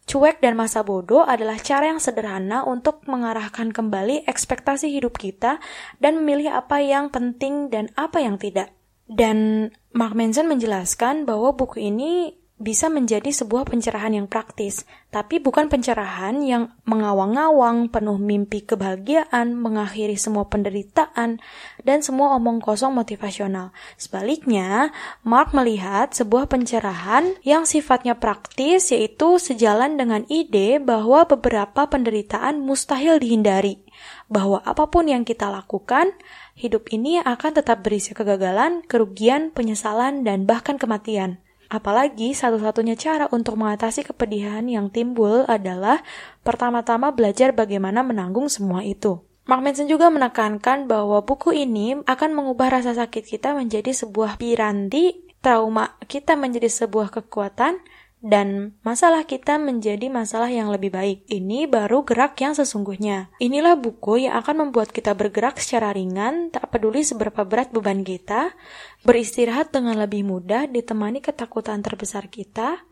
[0.07, 5.59] Cuek dan masa bodoh adalah cara yang sederhana untuk mengarahkan kembali ekspektasi hidup kita
[5.99, 8.71] dan memilih apa yang penting dan apa yang tidak.
[9.09, 14.83] Dan Mark Manson menjelaskan bahwa buku ini bisa menjadi sebuah pencerahan yang praktis,
[15.15, 21.39] tapi bukan pencerahan yang mengawang-awang, penuh mimpi kebahagiaan, mengakhiri semua penderitaan,
[21.83, 23.71] dan semua omong kosong motivasional.
[23.95, 24.91] Sebaliknya,
[25.23, 33.23] Mark melihat sebuah pencerahan yang sifatnya praktis, yaitu sejalan dengan ide bahwa beberapa penderitaan mustahil
[33.23, 33.83] dihindari,
[34.27, 36.11] bahwa apa pun yang kita lakukan,
[36.59, 41.39] hidup ini akan tetap berisi kegagalan, kerugian, penyesalan, dan bahkan kematian.
[41.71, 46.03] Apalagi satu-satunya cara untuk mengatasi kepedihan yang timbul adalah
[46.43, 49.23] pertama-tama belajar bagaimana menanggung semua itu.
[49.49, 55.25] Mark Manson juga menekankan bahwa buku ini akan mengubah rasa sakit kita menjadi sebuah piranti,
[55.41, 57.81] trauma kita menjadi sebuah kekuatan,
[58.19, 61.25] dan masalah kita menjadi masalah yang lebih baik.
[61.31, 63.31] Ini baru gerak yang sesungguhnya.
[63.39, 68.59] Inilah buku yang akan membuat kita bergerak secara ringan, tak peduli seberapa berat beban kita,
[69.07, 72.83] beristirahat dengan lebih mudah ditemani ketakutan terbesar kita,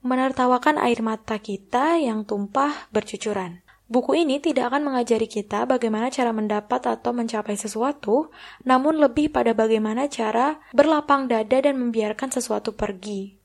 [0.00, 3.60] menertawakan air mata kita yang tumpah bercucuran.
[3.92, 8.32] Buku ini tidak akan mengajari kita bagaimana cara mendapat atau mencapai sesuatu,
[8.64, 13.41] namun lebih pada bagaimana cara berlapang dada dan membiarkan sesuatu pergi,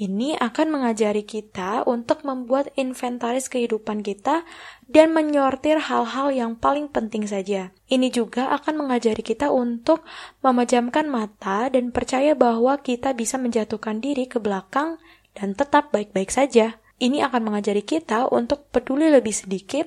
[0.00, 4.48] ini akan mengajari kita untuk membuat inventaris kehidupan kita
[4.88, 7.68] dan menyortir hal-hal yang paling penting saja.
[7.84, 10.00] Ini juga akan mengajari kita untuk
[10.40, 14.96] memejamkan mata dan percaya bahwa kita bisa menjatuhkan diri ke belakang
[15.36, 16.80] dan tetap baik-baik saja.
[16.96, 19.84] Ini akan mengajari kita untuk peduli lebih sedikit.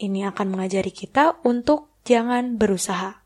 [0.00, 3.20] Ini akan mengajari kita untuk jangan berusaha.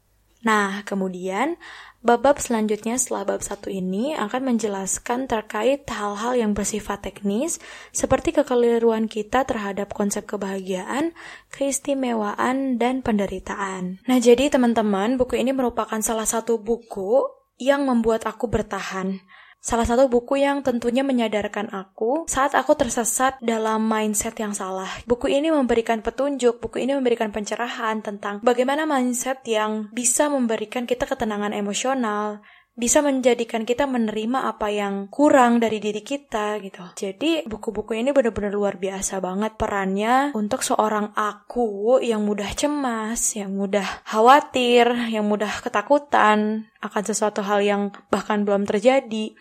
[0.44, 1.56] Nah, kemudian
[2.04, 7.56] Bab-bab selanjutnya setelah bab satu ini akan menjelaskan terkait hal-hal yang bersifat teknis
[7.96, 11.16] seperti kekeliruan kita terhadap konsep kebahagiaan,
[11.48, 14.04] keistimewaan, dan penderitaan.
[14.04, 17.24] Nah jadi teman-teman, buku ini merupakan salah satu buku
[17.56, 19.24] yang membuat aku bertahan.
[19.64, 24.92] Salah satu buku yang tentunya menyadarkan aku saat aku tersesat dalam mindset yang salah.
[25.08, 31.08] Buku ini memberikan petunjuk, buku ini memberikan pencerahan tentang bagaimana mindset yang bisa memberikan kita
[31.08, 32.44] ketenangan emosional,
[32.74, 36.82] bisa menjadikan kita menerima apa yang kurang dari diri kita gitu.
[36.98, 43.54] Jadi buku-buku ini benar-benar luar biasa banget perannya untuk seorang aku yang mudah cemas, yang
[43.54, 49.32] mudah khawatir, yang mudah ketakutan akan sesuatu hal yang bahkan belum terjadi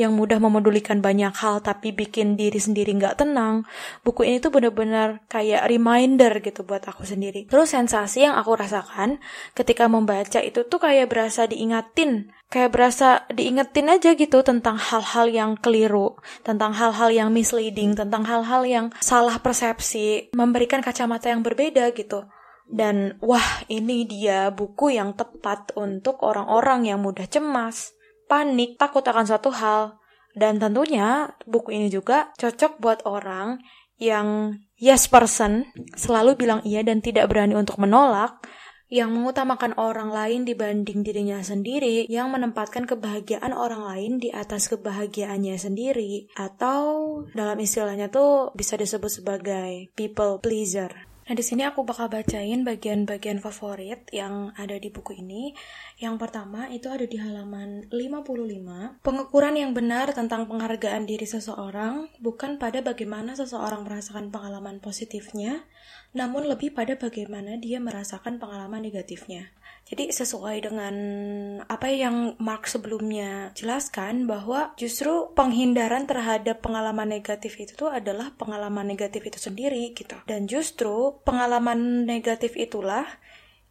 [0.00, 3.68] yang mudah memedulikan banyak hal tapi bikin diri sendiri nggak tenang.
[4.00, 7.44] Buku ini tuh bener-bener kayak reminder gitu buat aku sendiri.
[7.52, 9.20] Terus sensasi yang aku rasakan
[9.52, 12.32] ketika membaca itu tuh kayak berasa diingatin.
[12.50, 18.66] Kayak berasa diingetin aja gitu tentang hal-hal yang keliru, tentang hal-hal yang misleading, tentang hal-hal
[18.66, 22.26] yang salah persepsi, memberikan kacamata yang berbeda gitu.
[22.70, 27.98] Dan wah ini dia buku yang tepat untuk orang-orang yang mudah cemas,
[28.30, 29.98] panik, takut akan suatu hal.
[30.38, 33.58] Dan tentunya buku ini juga cocok buat orang
[33.98, 35.66] yang yes person,
[35.98, 38.38] selalu bilang iya dan tidak berani untuk menolak,
[38.90, 45.54] yang mengutamakan orang lain dibanding dirinya sendiri, yang menempatkan kebahagiaan orang lain di atas kebahagiaannya
[45.54, 51.09] sendiri, atau dalam istilahnya tuh bisa disebut sebagai people pleaser.
[51.30, 55.54] Nah, di sini aku bakal bacain bagian-bagian favorit yang ada di buku ini.
[56.02, 58.98] Yang pertama itu ada di halaman 55.
[58.98, 65.62] Pengukuran yang benar tentang penghargaan diri seseorang bukan pada bagaimana seseorang merasakan pengalaman positifnya,
[66.18, 69.54] namun lebih pada bagaimana dia merasakan pengalaman negatifnya.
[69.90, 70.94] Jadi sesuai dengan
[71.66, 78.86] apa yang Mark sebelumnya jelaskan bahwa justru penghindaran terhadap pengalaman negatif itu tuh adalah pengalaman
[78.86, 80.14] negatif itu sendiri gitu.
[80.30, 83.02] Dan justru pengalaman negatif itulah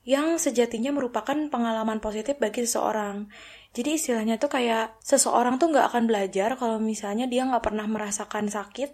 [0.04, 3.32] yang sejatinya merupakan pengalaman positif bagi seseorang.
[3.72, 8.52] Jadi istilahnya tuh kayak seseorang tuh nggak akan belajar kalau misalnya dia nggak pernah merasakan
[8.52, 8.92] sakit,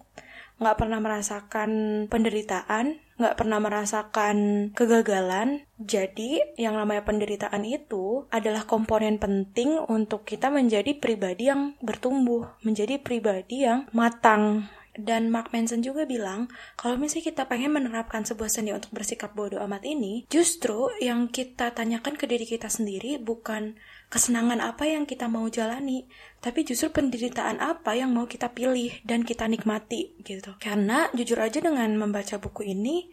[0.60, 1.70] nggak pernah merasakan
[2.08, 4.38] penderitaan, nggak pernah merasakan
[4.76, 5.68] kegagalan.
[5.80, 13.00] Jadi, yang namanya penderitaan itu adalah komponen penting untuk kita menjadi pribadi yang bertumbuh, menjadi
[13.00, 14.68] pribadi yang matang.
[14.96, 16.48] Dan Mark Manson juga bilang,
[16.80, 21.76] kalau misalnya kita pengen menerapkan sebuah seni untuk bersikap bodoh amat ini, justru yang kita
[21.76, 23.76] tanyakan ke diri kita sendiri bukan
[24.08, 26.08] kesenangan apa yang kita mau jalani,
[26.45, 30.53] tapi justru penderitaan apa yang mau kita pilih dan kita nikmati gitu.
[30.62, 33.10] Karena jujur aja dengan membaca buku ini,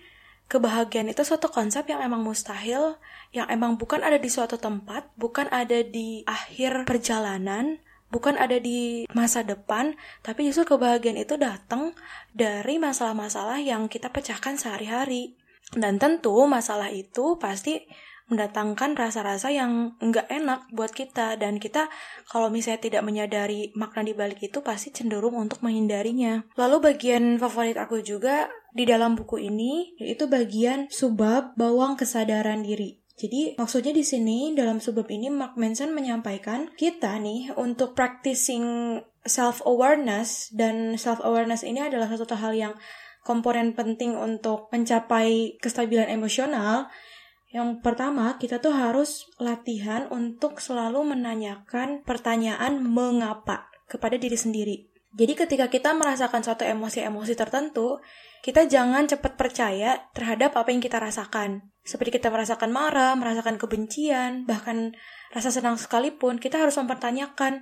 [0.53, 3.01] kebahagiaan itu suatu konsep yang emang mustahil,
[3.33, 7.81] yang emang bukan ada di suatu tempat, bukan ada di akhir perjalanan,
[8.13, 11.97] bukan ada di masa depan, tapi justru kebahagiaan itu datang
[12.37, 15.41] dari masalah-masalah yang kita pecahkan sehari-hari.
[15.73, 17.81] Dan tentu masalah itu pasti
[18.33, 21.93] mendatangkan rasa-rasa yang nggak enak buat kita dan kita
[22.25, 26.49] kalau misalnya tidak menyadari makna di balik itu pasti cenderung untuk menghindarinya.
[26.57, 32.99] Lalu bagian favorit aku juga di dalam buku ini yaitu bagian subbab bawang kesadaran diri.
[33.13, 39.63] Jadi maksudnya di sini dalam subbab ini Mark Manson menyampaikan kita nih untuk practicing self
[39.63, 42.75] awareness dan self awareness ini adalah satu hal yang
[43.23, 46.91] komponen penting untuk mencapai kestabilan emosional
[47.53, 54.77] yang pertama, kita tuh harus latihan untuk selalu menanyakan pertanyaan mengapa kepada diri sendiri.
[55.13, 58.01] Jadi ketika kita merasakan suatu emosi-emosi tertentu,
[58.41, 61.69] kita jangan cepat percaya terhadap apa yang kita rasakan.
[61.85, 64.97] Seperti kita merasakan marah, merasakan kebencian, bahkan
[65.37, 67.61] rasa senang sekalipun, kita harus mempertanyakan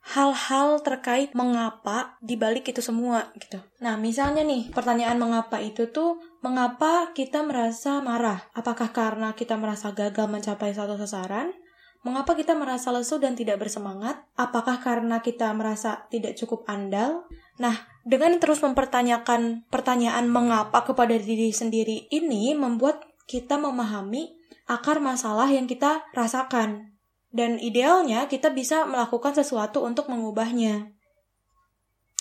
[0.00, 3.60] hal-hal terkait mengapa dibalik itu semua gitu.
[3.84, 8.48] Nah, misalnya nih, pertanyaan mengapa itu tuh mengapa kita merasa marah?
[8.56, 11.52] Apakah karena kita merasa gagal mencapai suatu sasaran?
[12.00, 14.24] Mengapa kita merasa lesu dan tidak bersemangat?
[14.32, 17.28] Apakah karena kita merasa tidak cukup andal?
[17.60, 17.76] Nah,
[18.08, 24.32] dengan terus mempertanyakan pertanyaan mengapa kepada diri sendiri ini membuat kita memahami
[24.64, 26.90] akar masalah yang kita rasakan
[27.30, 30.94] dan idealnya kita bisa melakukan sesuatu untuk mengubahnya.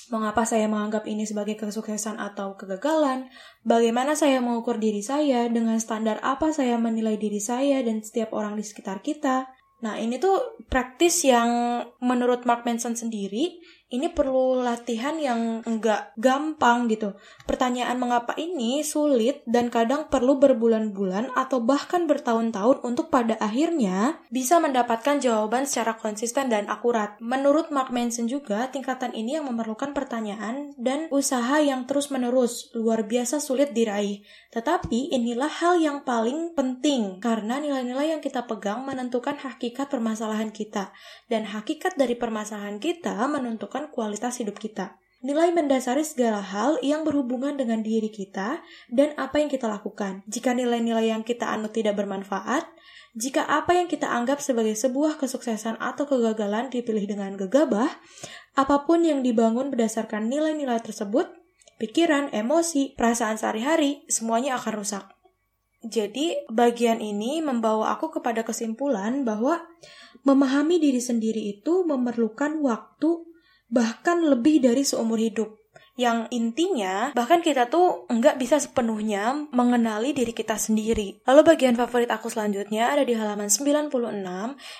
[0.09, 3.29] Mengapa saya menganggap ini sebagai kesuksesan atau kegagalan?
[3.61, 5.45] Bagaimana saya mengukur diri saya?
[5.53, 9.53] Dengan standar apa saya menilai diri saya dan setiap orang di sekitar kita?
[9.85, 16.85] Nah, ini tuh praktis yang menurut Mark Manson sendiri ini perlu latihan yang enggak gampang
[16.89, 17.17] gitu.
[17.49, 24.61] Pertanyaan mengapa ini sulit dan kadang perlu berbulan-bulan atau bahkan bertahun-tahun untuk pada akhirnya bisa
[24.61, 27.17] mendapatkan jawaban secara konsisten dan akurat.
[27.17, 33.41] Menurut Mark Manson juga, tingkatan ini yang memerlukan pertanyaan dan usaha yang terus-menerus, luar biasa
[33.41, 34.21] sulit diraih.
[34.53, 40.93] Tetapi inilah hal yang paling penting karena nilai-nilai yang kita pegang menentukan hakikat permasalahan kita
[41.29, 44.99] dan hakikat dari permasalahan kita menentukan menentukan kualitas hidup kita.
[45.19, 50.23] Nilai mendasari segala hal yang berhubungan dengan diri kita dan apa yang kita lakukan.
[50.31, 52.63] Jika nilai-nilai yang kita anut tidak bermanfaat,
[53.19, 57.99] jika apa yang kita anggap sebagai sebuah kesuksesan atau kegagalan dipilih dengan gegabah,
[58.55, 61.27] apa pun yang dibangun berdasarkan nilai-nilai tersebut,
[61.83, 65.03] pikiran, emosi, perasaan sehari-hari, semuanya akan rusak.
[65.83, 69.67] Jadi, bagian ini membawa aku kepada kesimpulan bahwa
[70.23, 73.28] memahami diri sendiri itu memerlukan waktu
[73.69, 75.59] bahkan lebih dari seumur hidup
[75.99, 81.19] yang intinya bahkan kita tuh nggak bisa sepenuhnya mengenali diri kita sendiri.
[81.27, 83.91] Lalu bagian favorit aku selanjutnya ada di halaman 96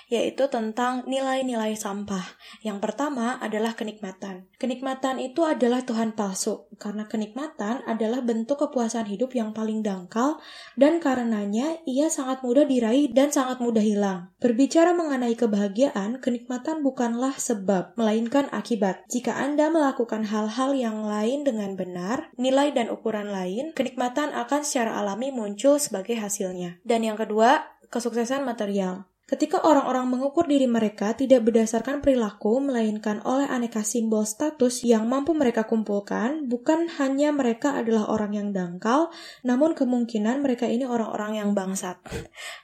[0.08, 2.24] yaitu tentang nilai-nilai sampah.
[2.64, 4.48] Yang pertama adalah kenikmatan.
[4.56, 10.40] Kenikmatan itu adalah Tuhan palsu karena kenikmatan adalah bentuk kepuasan hidup yang paling dangkal
[10.80, 14.32] dan karenanya ia sangat mudah diraih dan sangat mudah hilang.
[14.40, 19.04] Berbicara mengenai kebahagiaan, kenikmatan bukanlah sebab melainkan akibat.
[19.12, 24.98] Jika Anda melakukan hal-hal yang lain dengan benar, nilai dan ukuran lain, kenikmatan akan secara
[25.04, 26.80] alami muncul sebagai hasilnya.
[26.88, 29.10] Dan yang kedua, kesuksesan material.
[29.30, 35.38] Ketika orang-orang mengukur diri mereka tidak berdasarkan perilaku, melainkan oleh aneka simbol status yang mampu
[35.38, 39.14] mereka kumpulkan, bukan hanya mereka adalah orang yang dangkal,
[39.46, 42.02] namun kemungkinan mereka ini orang-orang yang bangsat.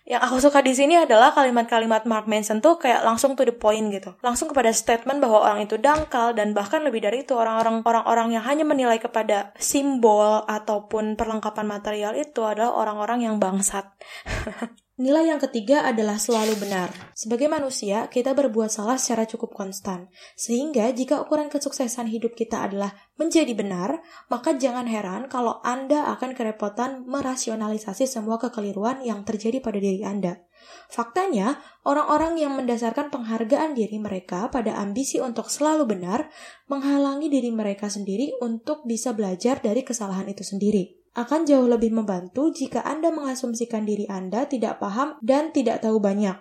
[0.09, 3.93] yang aku suka di sini adalah kalimat-kalimat Mark Manson tuh kayak langsung to the point
[3.93, 4.17] gitu.
[4.25, 8.43] Langsung kepada statement bahwa orang itu dangkal dan bahkan lebih dari itu orang-orang orang-orang yang
[8.49, 13.85] hanya menilai kepada simbol ataupun perlengkapan material itu adalah orang-orang yang bangsat.
[14.95, 16.87] Nilai yang ketiga adalah selalu benar.
[17.11, 20.07] Sebagai manusia, kita berbuat salah secara cukup konstan.
[20.39, 23.99] Sehingga jika ukuran kesuksesan hidup kita adalah menjadi benar,
[24.31, 30.39] maka jangan heran kalau Anda akan kerepotan merasionalisasi semua kekeliruan yang terjadi pada diri Anda.
[30.87, 36.31] Faktanya, orang-orang yang mendasarkan penghargaan diri mereka pada ambisi untuk selalu benar
[36.71, 42.51] menghalangi diri mereka sendiri untuk bisa belajar dari kesalahan itu sendiri akan jauh lebih membantu
[42.51, 46.35] jika Anda mengasumsikan diri Anda tidak paham dan tidak tahu banyak.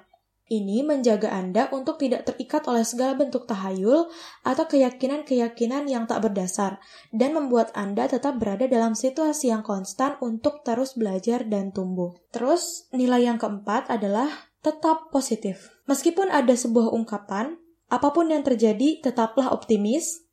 [0.44, 4.12] Ini menjaga Anda untuk tidak terikat oleh segala bentuk tahayul
[4.44, 6.76] atau keyakinan-keyakinan yang tak berdasar,
[7.16, 12.12] dan membuat Anda tetap berada dalam situasi yang konstan untuk terus belajar dan tumbuh.
[12.28, 14.28] Terus, nilai yang keempat adalah
[14.60, 15.80] tetap positif.
[15.88, 17.56] Meskipun ada sebuah ungkapan,
[17.88, 20.23] apa pun yang terjadi, tetaplah optimis,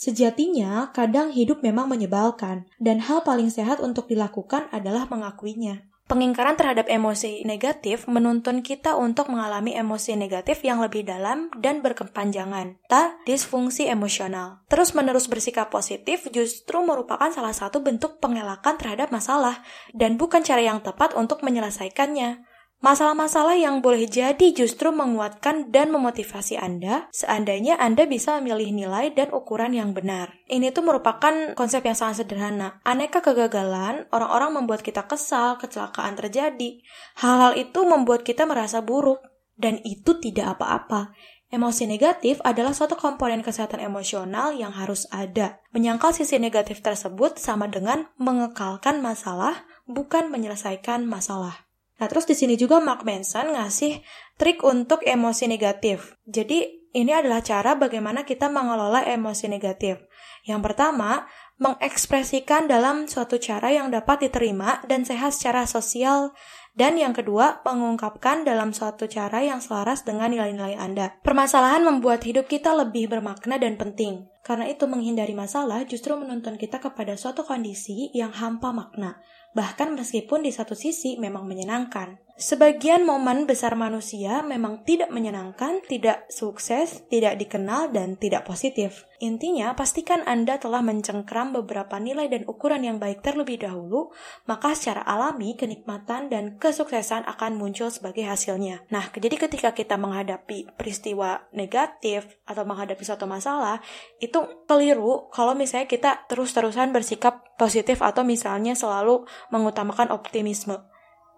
[0.00, 5.84] Sejatinya, kadang hidup memang menyebalkan, dan hal paling sehat untuk dilakukan adalah mengakuinya.
[6.08, 12.82] Pengingkaran terhadap emosi negatif menuntun kita untuk mengalami emosi negatif yang lebih dalam dan berkepanjangan,
[12.90, 14.64] tak disfungsi emosional.
[14.66, 19.62] Terus-menerus bersikap positif justru merupakan salah satu bentuk pengelakan terhadap masalah,
[19.94, 22.49] dan bukan cara yang tepat untuk menyelesaikannya.
[22.80, 29.36] Masalah-masalah yang boleh jadi justru menguatkan dan memotivasi Anda seandainya Anda bisa memilih nilai dan
[29.36, 30.32] ukuran yang benar.
[30.48, 32.80] Ini tuh merupakan konsep yang sangat sederhana.
[32.88, 36.80] Aneka kegagalan, orang-orang membuat kita kesal, kecelakaan terjadi.
[37.20, 39.20] Hal-hal itu membuat kita merasa buruk.
[39.60, 41.12] Dan itu tidak apa-apa.
[41.52, 45.60] Emosi negatif adalah suatu komponen kesehatan emosional yang harus ada.
[45.76, 51.69] Menyangkal sisi negatif tersebut sama dengan mengekalkan masalah, bukan menyelesaikan masalah.
[52.00, 54.00] Nah, terus di sini juga Mark Manson ngasih
[54.40, 56.16] trik untuk emosi negatif.
[56.24, 60.00] Jadi, ini adalah cara bagaimana kita mengelola emosi negatif.
[60.48, 61.28] Yang pertama,
[61.60, 66.32] mengekspresikan dalam suatu cara yang dapat diterima dan sehat secara sosial.
[66.72, 71.20] Dan yang kedua, mengungkapkan dalam suatu cara yang selaras dengan nilai-nilai Anda.
[71.20, 74.24] Permasalahan membuat hidup kita lebih bermakna dan penting.
[74.40, 79.20] Karena itu menghindari masalah justru menuntun kita kepada suatu kondisi yang hampa makna
[79.50, 82.18] bahkan meskipun di satu sisi memang menyenangkan.
[82.40, 89.04] Sebagian momen besar manusia memang tidak menyenangkan, tidak sukses, tidak dikenal, dan tidak positif.
[89.20, 94.08] Intinya, pastikan Anda telah mencengkram beberapa nilai dan ukuran yang baik terlebih dahulu,
[94.48, 98.88] maka secara alami kenikmatan dan kesuksesan akan muncul sebagai hasilnya.
[98.88, 103.84] Nah, jadi ketika kita menghadapi peristiwa negatif atau menghadapi suatu masalah,
[104.16, 110.80] itu keliru kalau misalnya kita terus-terusan bersikap positif atau misalnya selalu mengutamakan optimisme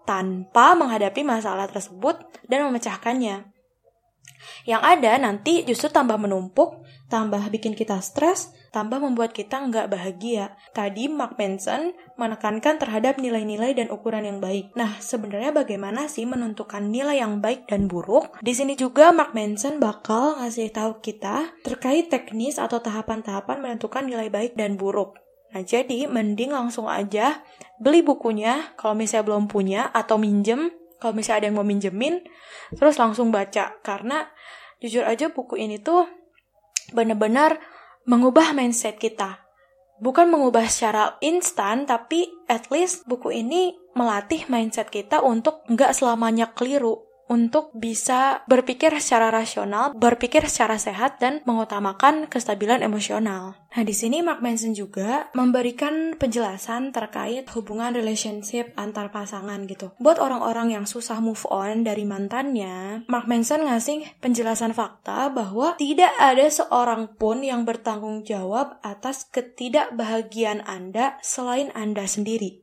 [0.03, 3.53] tanpa menghadapi masalah tersebut dan memecahkannya.
[4.63, 10.55] Yang ada nanti justru tambah menumpuk, tambah bikin kita stres, tambah membuat kita nggak bahagia.
[10.71, 14.71] Tadi Mark Manson menekankan terhadap nilai-nilai dan ukuran yang baik.
[14.75, 18.39] Nah, sebenarnya bagaimana sih menentukan nilai yang baik dan buruk?
[18.39, 24.27] Di sini juga Mark Manson bakal ngasih tahu kita terkait teknis atau tahapan-tahapan menentukan nilai
[24.31, 25.22] baik dan buruk.
[25.53, 27.45] Nah, jadi mending langsung aja
[27.77, 32.15] beli bukunya kalau misalnya belum punya atau minjem kalau misalnya ada yang mau minjemin
[32.73, 34.25] terus langsung baca karena
[34.81, 36.09] jujur aja buku ini tuh
[36.91, 37.61] benar-benar
[38.03, 39.39] mengubah mindset kita.
[40.03, 46.51] Bukan mengubah secara instan, tapi at least buku ini melatih mindset kita untuk nggak selamanya
[46.51, 53.57] keliru untuk bisa berpikir secara rasional, berpikir secara sehat, dan mengutamakan kestabilan emosional.
[53.73, 59.97] Nah, di sini Mark Manson juga memberikan penjelasan terkait hubungan relationship antar pasangan gitu.
[59.97, 66.13] Buat orang-orang yang susah move on dari mantannya, Mark Manson ngasih penjelasan fakta bahwa tidak
[66.21, 72.62] ada seorang pun yang bertanggung jawab atas ketidakbahagiaan Anda selain Anda sendiri.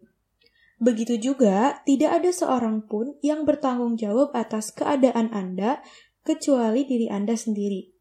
[0.80, 5.84] Begitu juga, tidak ada seorang pun yang bertanggung jawab atas keadaan Anda
[6.24, 7.99] kecuali diri Anda sendiri.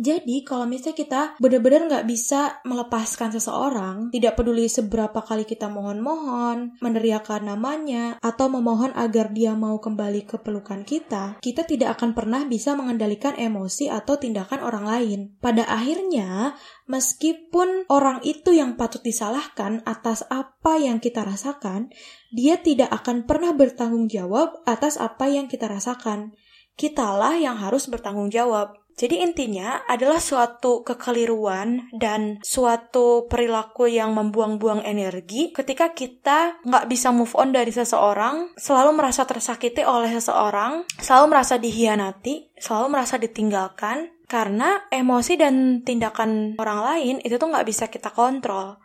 [0.00, 6.80] Jadi kalau misalnya kita benar-benar nggak bisa melepaskan seseorang, tidak peduli seberapa kali kita mohon-mohon,
[6.80, 12.48] meneriakan namanya, atau memohon agar dia mau kembali ke pelukan kita, kita tidak akan pernah
[12.48, 15.20] bisa mengendalikan emosi atau tindakan orang lain.
[15.36, 16.56] Pada akhirnya,
[16.88, 21.92] meskipun orang itu yang patut disalahkan atas apa yang kita rasakan,
[22.32, 26.32] dia tidak akan pernah bertanggung jawab atas apa yang kita rasakan.
[26.80, 28.80] Kitalah yang harus bertanggung jawab.
[29.00, 37.08] Jadi intinya adalah suatu kekeliruan dan suatu perilaku yang membuang-buang energi ketika kita nggak bisa
[37.08, 44.20] move on dari seseorang, selalu merasa tersakiti oleh seseorang, selalu merasa dihianati, selalu merasa ditinggalkan,
[44.28, 48.76] karena emosi dan tindakan orang lain itu tuh nggak bisa kita kontrol,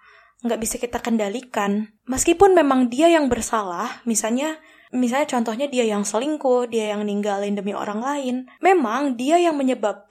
[0.47, 1.91] nggak bisa kita kendalikan.
[2.07, 4.63] Meskipun memang dia yang bersalah, misalnya
[4.95, 8.36] Misalnya contohnya dia yang selingkuh, dia yang ninggalin demi orang lain.
[8.63, 10.05] Memang dia yang menyebabkan,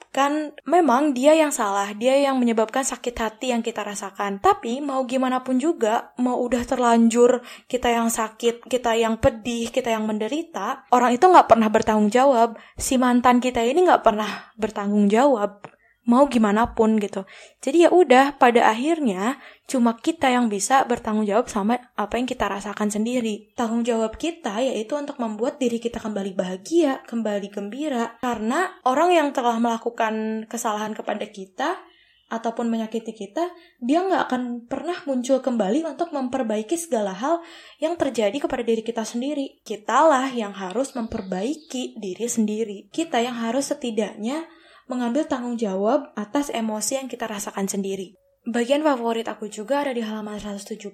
[0.63, 4.39] memang dia yang salah, dia yang menyebabkan sakit hati yang kita rasakan.
[4.39, 9.91] Tapi mau gimana pun juga, mau udah terlanjur kita yang sakit, kita yang pedih, kita
[9.91, 12.55] yang menderita, orang itu nggak pernah bertanggung jawab.
[12.79, 17.25] Si mantan kita ini nggak pernah bertanggung jawab mau gimana pun gitu.
[17.59, 22.45] Jadi ya udah pada akhirnya cuma kita yang bisa bertanggung jawab sama apa yang kita
[22.45, 23.51] rasakan sendiri.
[23.57, 28.17] Tanggung jawab kita yaitu untuk membuat diri kita kembali bahagia, kembali gembira.
[28.21, 31.81] Karena orang yang telah melakukan kesalahan kepada kita
[32.25, 37.41] ataupun menyakiti kita, dia nggak akan pernah muncul kembali untuk memperbaiki segala hal
[37.77, 39.61] yang terjadi kepada diri kita sendiri.
[39.61, 42.77] Kitalah yang harus memperbaiki diri sendiri.
[42.89, 44.45] Kita yang harus setidaknya
[44.85, 48.24] mengambil tanggung jawab atas emosi yang kita rasakan sendiri.
[48.45, 50.93] Bagian favorit aku juga ada di halaman 170.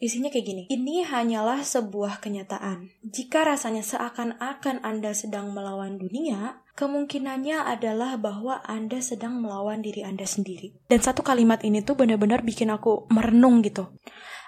[0.00, 0.62] Isinya kayak gini.
[0.72, 2.88] Ini hanyalah sebuah kenyataan.
[3.04, 10.24] Jika rasanya seakan-akan Anda sedang melawan dunia, kemungkinannya adalah bahwa Anda sedang melawan diri Anda
[10.24, 10.72] sendiri.
[10.88, 13.92] Dan satu kalimat ini tuh benar-benar bikin aku merenung gitu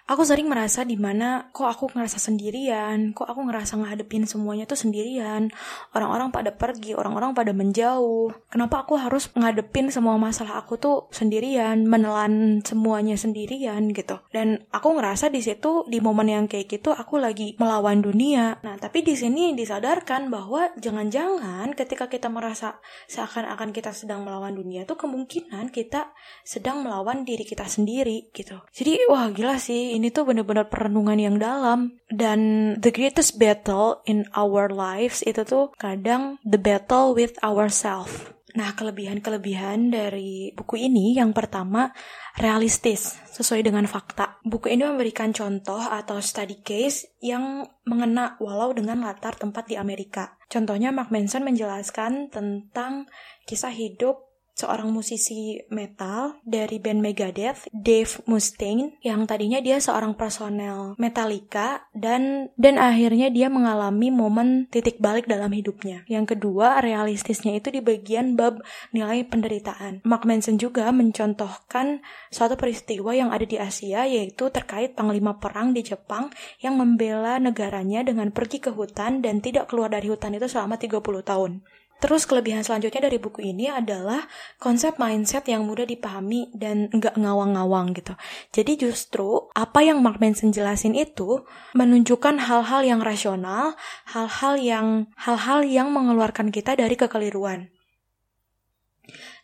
[0.09, 4.81] aku sering merasa di mana kok aku ngerasa sendirian, kok aku ngerasa ngadepin semuanya tuh
[4.81, 5.53] sendirian.
[5.93, 8.33] Orang-orang pada pergi, orang-orang pada menjauh.
[8.49, 14.17] Kenapa aku harus ngadepin semua masalah aku tuh sendirian, menelan semuanya sendirian gitu.
[14.33, 18.57] Dan aku ngerasa di situ di momen yang kayak gitu aku lagi melawan dunia.
[18.65, 22.81] Nah, tapi di sini disadarkan bahwa jangan-jangan ketika kita merasa
[23.13, 28.57] seakan-akan kita sedang melawan dunia tuh kemungkinan kita sedang melawan diri kita sendiri gitu.
[28.73, 34.25] Jadi wah gila sih ini tuh bener-bener perenungan yang dalam dan the greatest battle in
[34.39, 38.39] our lives itu tuh kadang the battle with ourselves.
[38.57, 41.93] Nah, kelebihan-kelebihan dari buku ini yang pertama
[42.41, 44.41] realistis, sesuai dengan fakta.
[44.43, 50.41] Buku ini memberikan contoh atau study case yang mengena walau dengan latar tempat di Amerika.
[50.49, 53.07] Contohnya Mark Manson menjelaskan tentang
[53.45, 54.28] kisah hidup
[54.59, 62.51] seorang musisi metal dari band Megadeth, Dave Mustaine, yang tadinya dia seorang personel Metallica dan
[62.59, 66.03] dan akhirnya dia mengalami momen titik balik dalam hidupnya.
[66.11, 68.59] Yang kedua, realistisnya itu di bagian bab
[68.91, 70.03] nilai penderitaan.
[70.03, 72.03] Mark Manson juga mencontohkan
[72.35, 78.03] suatu peristiwa yang ada di Asia yaitu terkait panglima perang di Jepang yang membela negaranya
[78.03, 81.63] dengan pergi ke hutan dan tidak keluar dari hutan itu selama 30 tahun.
[81.99, 84.23] Terus kelebihan selanjutnya dari buku ini adalah
[84.63, 88.15] konsep mindset yang mudah dipahami dan nggak ngawang-ngawang gitu.
[88.55, 91.43] Jadi justru apa yang Mark Manson jelasin itu
[91.75, 93.75] menunjukkan hal-hal yang rasional,
[94.15, 94.87] hal-hal yang
[95.19, 97.75] hal-hal yang mengeluarkan kita dari kekeliruan.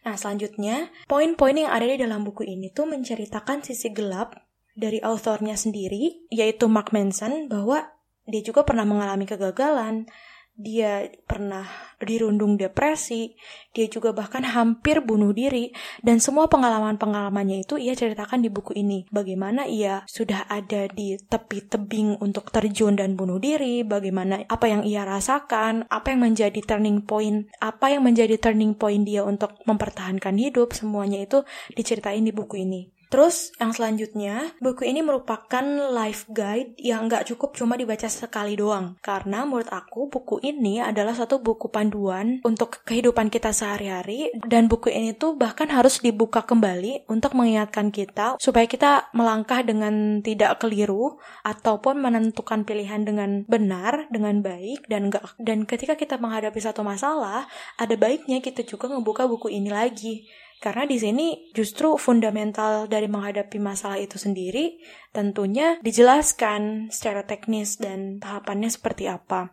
[0.07, 4.37] Nah selanjutnya, poin-poin yang ada di dalam buku ini tuh menceritakan sisi gelap
[4.77, 7.89] dari authornya sendiri, yaitu Mark Manson, bahwa
[8.29, 10.07] dia juga pernah mengalami kegagalan,
[10.55, 11.67] dia pernah
[11.99, 13.35] dirundung depresi,
[13.75, 15.75] dia juga bahkan hampir bunuh diri,
[16.07, 19.03] dan semua pengalaman-pengalamannya itu ia ceritakan di buku ini.
[19.11, 24.87] Bagaimana ia sudah ada di tepi tebing untuk terjun dan bunuh diri, bagaimana apa yang
[24.87, 30.39] ia rasakan, apa yang menjadi turning point, apa yang menjadi turning point dia untuk mempertahankan
[30.39, 31.43] hidup, semuanya itu
[31.75, 32.94] diceritain di buku ini.
[33.15, 35.63] Terus yang selanjutnya, buku ini merupakan
[35.95, 38.99] life guide yang nggak cukup cuma dibaca sekali doang.
[38.99, 44.91] Karena menurut aku buku ini adalah satu buku panduan untuk kehidupan kita sehari-hari dan buku
[44.91, 51.15] ini tuh bahkan harus dibuka kembali untuk mengingatkan kita supaya kita melangkah dengan tidak keliru
[51.47, 57.47] ataupun menentukan pilihan dengan benar, dengan baik dan enggak dan ketika kita menghadapi satu masalah,
[57.79, 60.27] ada baiknya kita juga ngebuka buku ini lagi
[60.65, 64.81] karena di sini justru fundamental dari menghadapi masalah itu sendiri
[65.13, 69.53] tentunya dijelaskan secara teknis dan tahapannya seperti apa.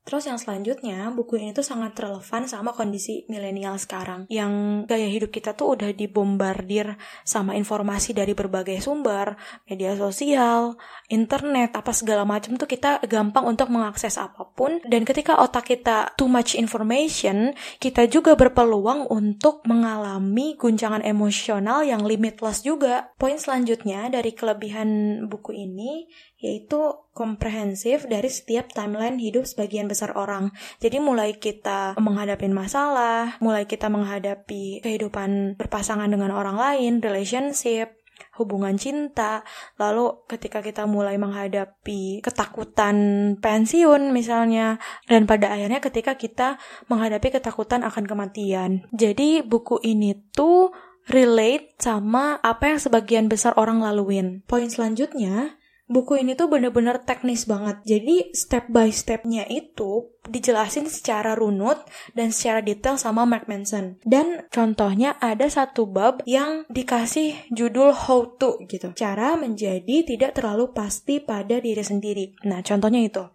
[0.00, 4.24] Terus yang selanjutnya, buku ini tuh sangat relevan sama kondisi milenial sekarang.
[4.32, 4.52] Yang
[4.88, 9.36] gaya hidup kita tuh udah dibombardir sama informasi dari berbagai sumber,
[9.68, 10.80] media sosial,
[11.12, 14.80] internet, apa segala macam tuh kita gampang untuk mengakses apa pun.
[14.88, 22.08] Dan ketika otak kita too much information, kita juga berpeluang untuk mengalami guncangan emosional yang
[22.08, 23.12] limitless juga.
[23.20, 26.08] Poin selanjutnya dari kelebihan buku ini
[26.40, 30.56] yaitu komprehensif dari setiap timeline hidup sebagian besar orang.
[30.80, 38.00] Jadi mulai kita menghadapi masalah, mulai kita menghadapi kehidupan berpasangan dengan orang lain, relationship,
[38.40, 39.44] hubungan cinta,
[39.76, 42.96] lalu ketika kita mulai menghadapi ketakutan
[43.40, 46.56] pensiun misalnya, dan pada akhirnya ketika kita
[46.88, 48.88] menghadapi ketakutan akan kematian.
[48.96, 50.72] Jadi buku ini tuh
[51.08, 54.44] relate sama apa yang sebagian besar orang laluin.
[54.44, 55.59] Poin selanjutnya,
[55.90, 57.82] buku ini tuh bener-bener teknis banget.
[57.82, 61.82] Jadi step by stepnya itu dijelasin secara runut
[62.14, 63.98] dan secara detail sama Mark Manson.
[64.06, 68.94] Dan contohnya ada satu bab yang dikasih judul how to gitu.
[68.94, 72.38] Cara menjadi tidak terlalu pasti pada diri sendiri.
[72.46, 73.26] Nah contohnya itu.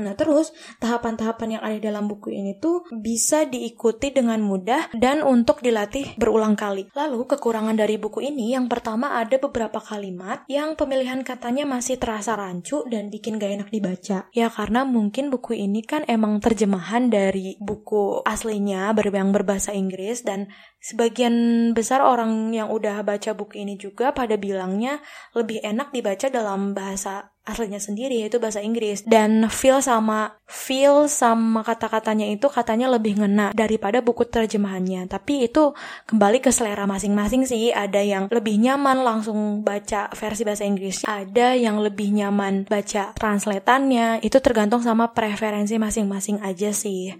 [0.00, 5.60] Nah terus tahapan-tahapan yang ada dalam buku ini tuh bisa diikuti dengan mudah dan untuk
[5.60, 6.88] dilatih berulang kali.
[6.92, 12.36] Lalu kekurangan dari buku ini yang pertama ada beberapa kalimat yang pemilihan katanya masih terasa
[12.36, 14.28] rancu dan bikin gak enak dibaca.
[14.32, 20.52] Ya karena mungkin buku ini kan emang terjemahan dari buku aslinya yang berbahasa Inggris dan
[20.78, 25.00] sebagian besar orang yang udah baca buku ini juga pada bilangnya
[25.32, 29.06] lebih enak dibaca dalam bahasa aslinya sendiri yaitu bahasa Inggris.
[29.06, 35.08] Dan feel sama feel sama kata-katanya itu katanya lebih ngena daripada buku terjemahannya.
[35.08, 35.72] Tapi itu
[36.10, 37.72] kembali ke selera masing-masing sih.
[37.72, 44.20] Ada yang lebih nyaman langsung baca versi bahasa Inggris ada yang lebih nyaman baca translatannya
[44.26, 47.14] itu tergantung sama preferensi masing-masing aja sih.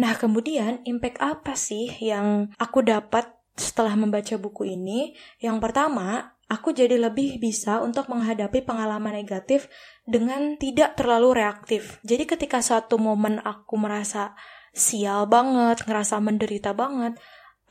[0.00, 5.12] Nah kemudian impact apa sih yang aku dapat setelah membaca buku ini?
[5.36, 9.72] Yang pertama aku jadi lebih bisa untuk menghadapi pengalaman negatif
[10.04, 11.96] dengan tidak terlalu reaktif.
[12.04, 14.36] Jadi ketika suatu momen aku merasa
[14.76, 17.16] sial banget, ngerasa menderita banget,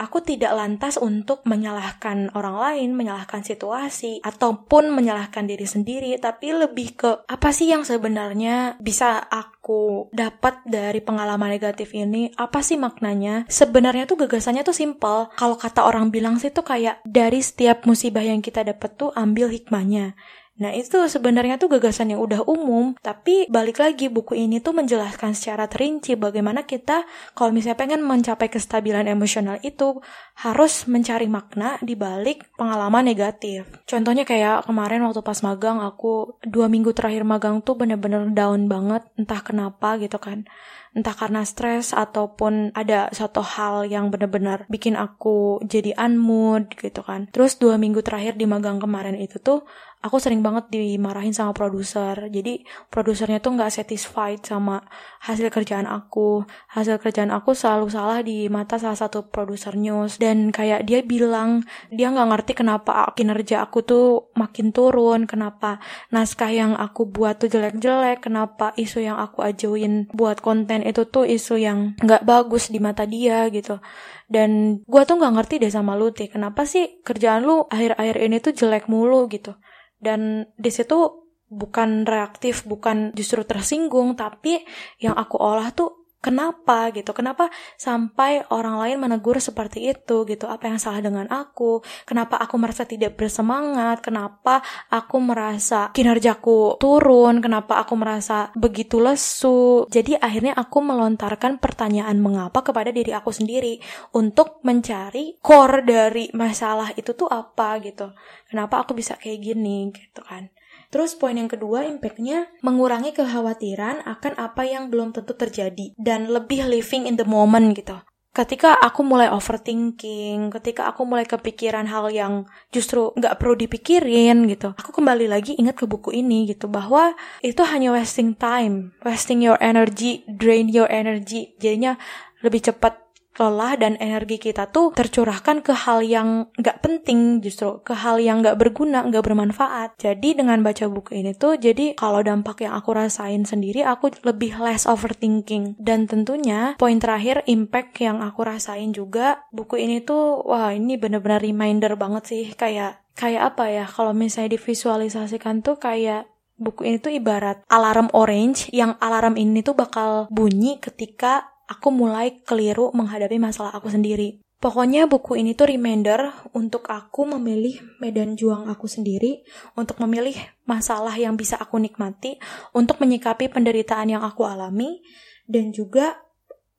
[0.01, 6.97] aku tidak lantas untuk menyalahkan orang lain, menyalahkan situasi, ataupun menyalahkan diri sendiri, tapi lebih
[6.97, 13.45] ke apa sih yang sebenarnya bisa aku dapat dari pengalaman negatif ini, apa sih maknanya?
[13.45, 15.29] Sebenarnya tuh gagasannya tuh simple.
[15.37, 19.53] Kalau kata orang bilang sih tuh kayak dari setiap musibah yang kita dapat tuh ambil
[19.53, 20.17] hikmahnya.
[20.61, 25.33] Nah itu sebenarnya tuh gagasan yang udah umum, tapi balik lagi buku ini tuh menjelaskan
[25.33, 27.01] secara terinci bagaimana kita
[27.33, 29.97] kalau misalnya pengen mencapai kestabilan emosional itu
[30.37, 33.65] harus mencari makna di balik pengalaman negatif.
[33.89, 39.01] Contohnya kayak kemarin waktu pas magang aku dua minggu terakhir magang tuh bener-bener down banget,
[39.17, 40.45] entah kenapa gitu kan
[40.91, 47.31] entah karena stres ataupun ada satu hal yang benar-benar bikin aku jadi unmood gitu kan.
[47.31, 49.63] Terus dua minggu terakhir di magang kemarin itu tuh
[50.01, 52.27] aku sering banget dimarahin sama produser.
[52.27, 54.81] Jadi produsernya tuh nggak satisfied sama
[55.23, 56.43] hasil kerjaan aku.
[56.73, 61.63] Hasil kerjaan aku selalu salah di mata salah satu produser news dan kayak dia bilang
[61.93, 65.77] dia nggak ngerti kenapa kinerja aku tuh makin turun, kenapa
[66.09, 71.25] naskah yang aku buat tuh jelek-jelek, kenapa isu yang aku ajuin buat konten itu tuh
[71.25, 73.79] isu yang nggak bagus di mata dia gitu.
[74.25, 78.37] Dan gue tuh nggak ngerti deh sama lu tih kenapa sih kerjaan lu akhir-akhir ini
[78.41, 79.55] tuh jelek mulu gitu?
[80.01, 81.21] Dan di situ
[81.51, 84.63] bukan reaktif bukan justru tersinggung tapi
[85.03, 87.11] yang aku olah tuh kenapa gitu?
[87.11, 90.45] Kenapa sampai orang lain menegur seperti itu gitu?
[90.47, 91.81] Apa yang salah dengan aku?
[92.05, 94.05] Kenapa aku merasa tidak bersemangat?
[94.05, 97.41] Kenapa aku merasa kinerjaku turun?
[97.41, 99.89] Kenapa aku merasa begitu lesu?
[99.89, 103.81] Jadi akhirnya aku melontarkan pertanyaan mengapa kepada diri aku sendiri
[104.15, 108.13] untuk mencari core dari masalah itu tuh apa gitu?
[108.47, 110.53] Kenapa aku bisa kayak gini gitu kan
[110.91, 116.67] Terus poin yang kedua, impactnya mengurangi kekhawatiran akan apa yang belum tentu terjadi dan lebih
[116.67, 117.95] living in the moment gitu.
[118.31, 124.71] Ketika aku mulai overthinking, ketika aku mulai kepikiran hal yang justru nggak perlu dipikirin gitu,
[124.71, 127.11] aku kembali lagi ingat ke buku ini gitu bahwa
[127.43, 131.59] itu hanya wasting time, wasting your energy, drain your energy.
[131.59, 131.99] Jadinya
[132.39, 133.00] lebih cepat
[133.39, 138.43] lelah dan energi kita tuh tercurahkan ke hal yang gak penting justru ke hal yang
[138.43, 139.95] gak berguna gak bermanfaat.
[139.95, 144.59] Jadi dengan baca buku ini tuh jadi kalau dampak yang aku rasain sendiri aku lebih
[144.59, 145.79] less overthinking.
[145.79, 151.39] Dan tentunya poin terakhir impact yang aku rasain juga buku ini tuh wah ini bener-bener
[151.39, 152.45] reminder banget sih.
[152.51, 156.27] Kayak kayak apa ya kalau misalnya divisualisasikan tuh kayak
[156.61, 162.43] buku ini tuh ibarat alarm orange yang alarm ini tuh bakal bunyi ketika aku mulai
[162.43, 164.43] keliru menghadapi masalah aku sendiri.
[164.61, 169.41] Pokoknya buku ini tuh reminder untuk aku memilih medan juang aku sendiri,
[169.73, 170.37] untuk memilih
[170.69, 172.37] masalah yang bisa aku nikmati,
[172.69, 175.01] untuk menyikapi penderitaan yang aku alami,
[175.49, 176.21] dan juga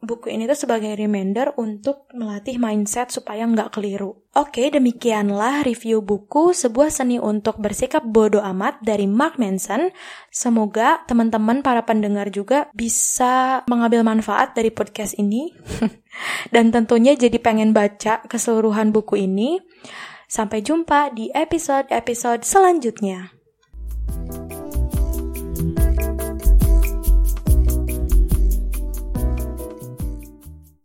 [0.02, 4.18] buku ini tuh sebagai reminder untuk melatih mindset supaya nggak keliru.
[4.34, 9.94] Oke, demikianlah review buku Sebuah Seni Untuk Bersikap Bodoh Amat dari Mark Manson.
[10.28, 15.54] Semoga teman-teman para pendengar juga bisa mengambil manfaat dari podcast ini.
[16.54, 19.62] Dan tentunya jadi pengen baca keseluruhan buku ini.
[20.26, 23.41] Sampai jumpa di episode-episode selanjutnya.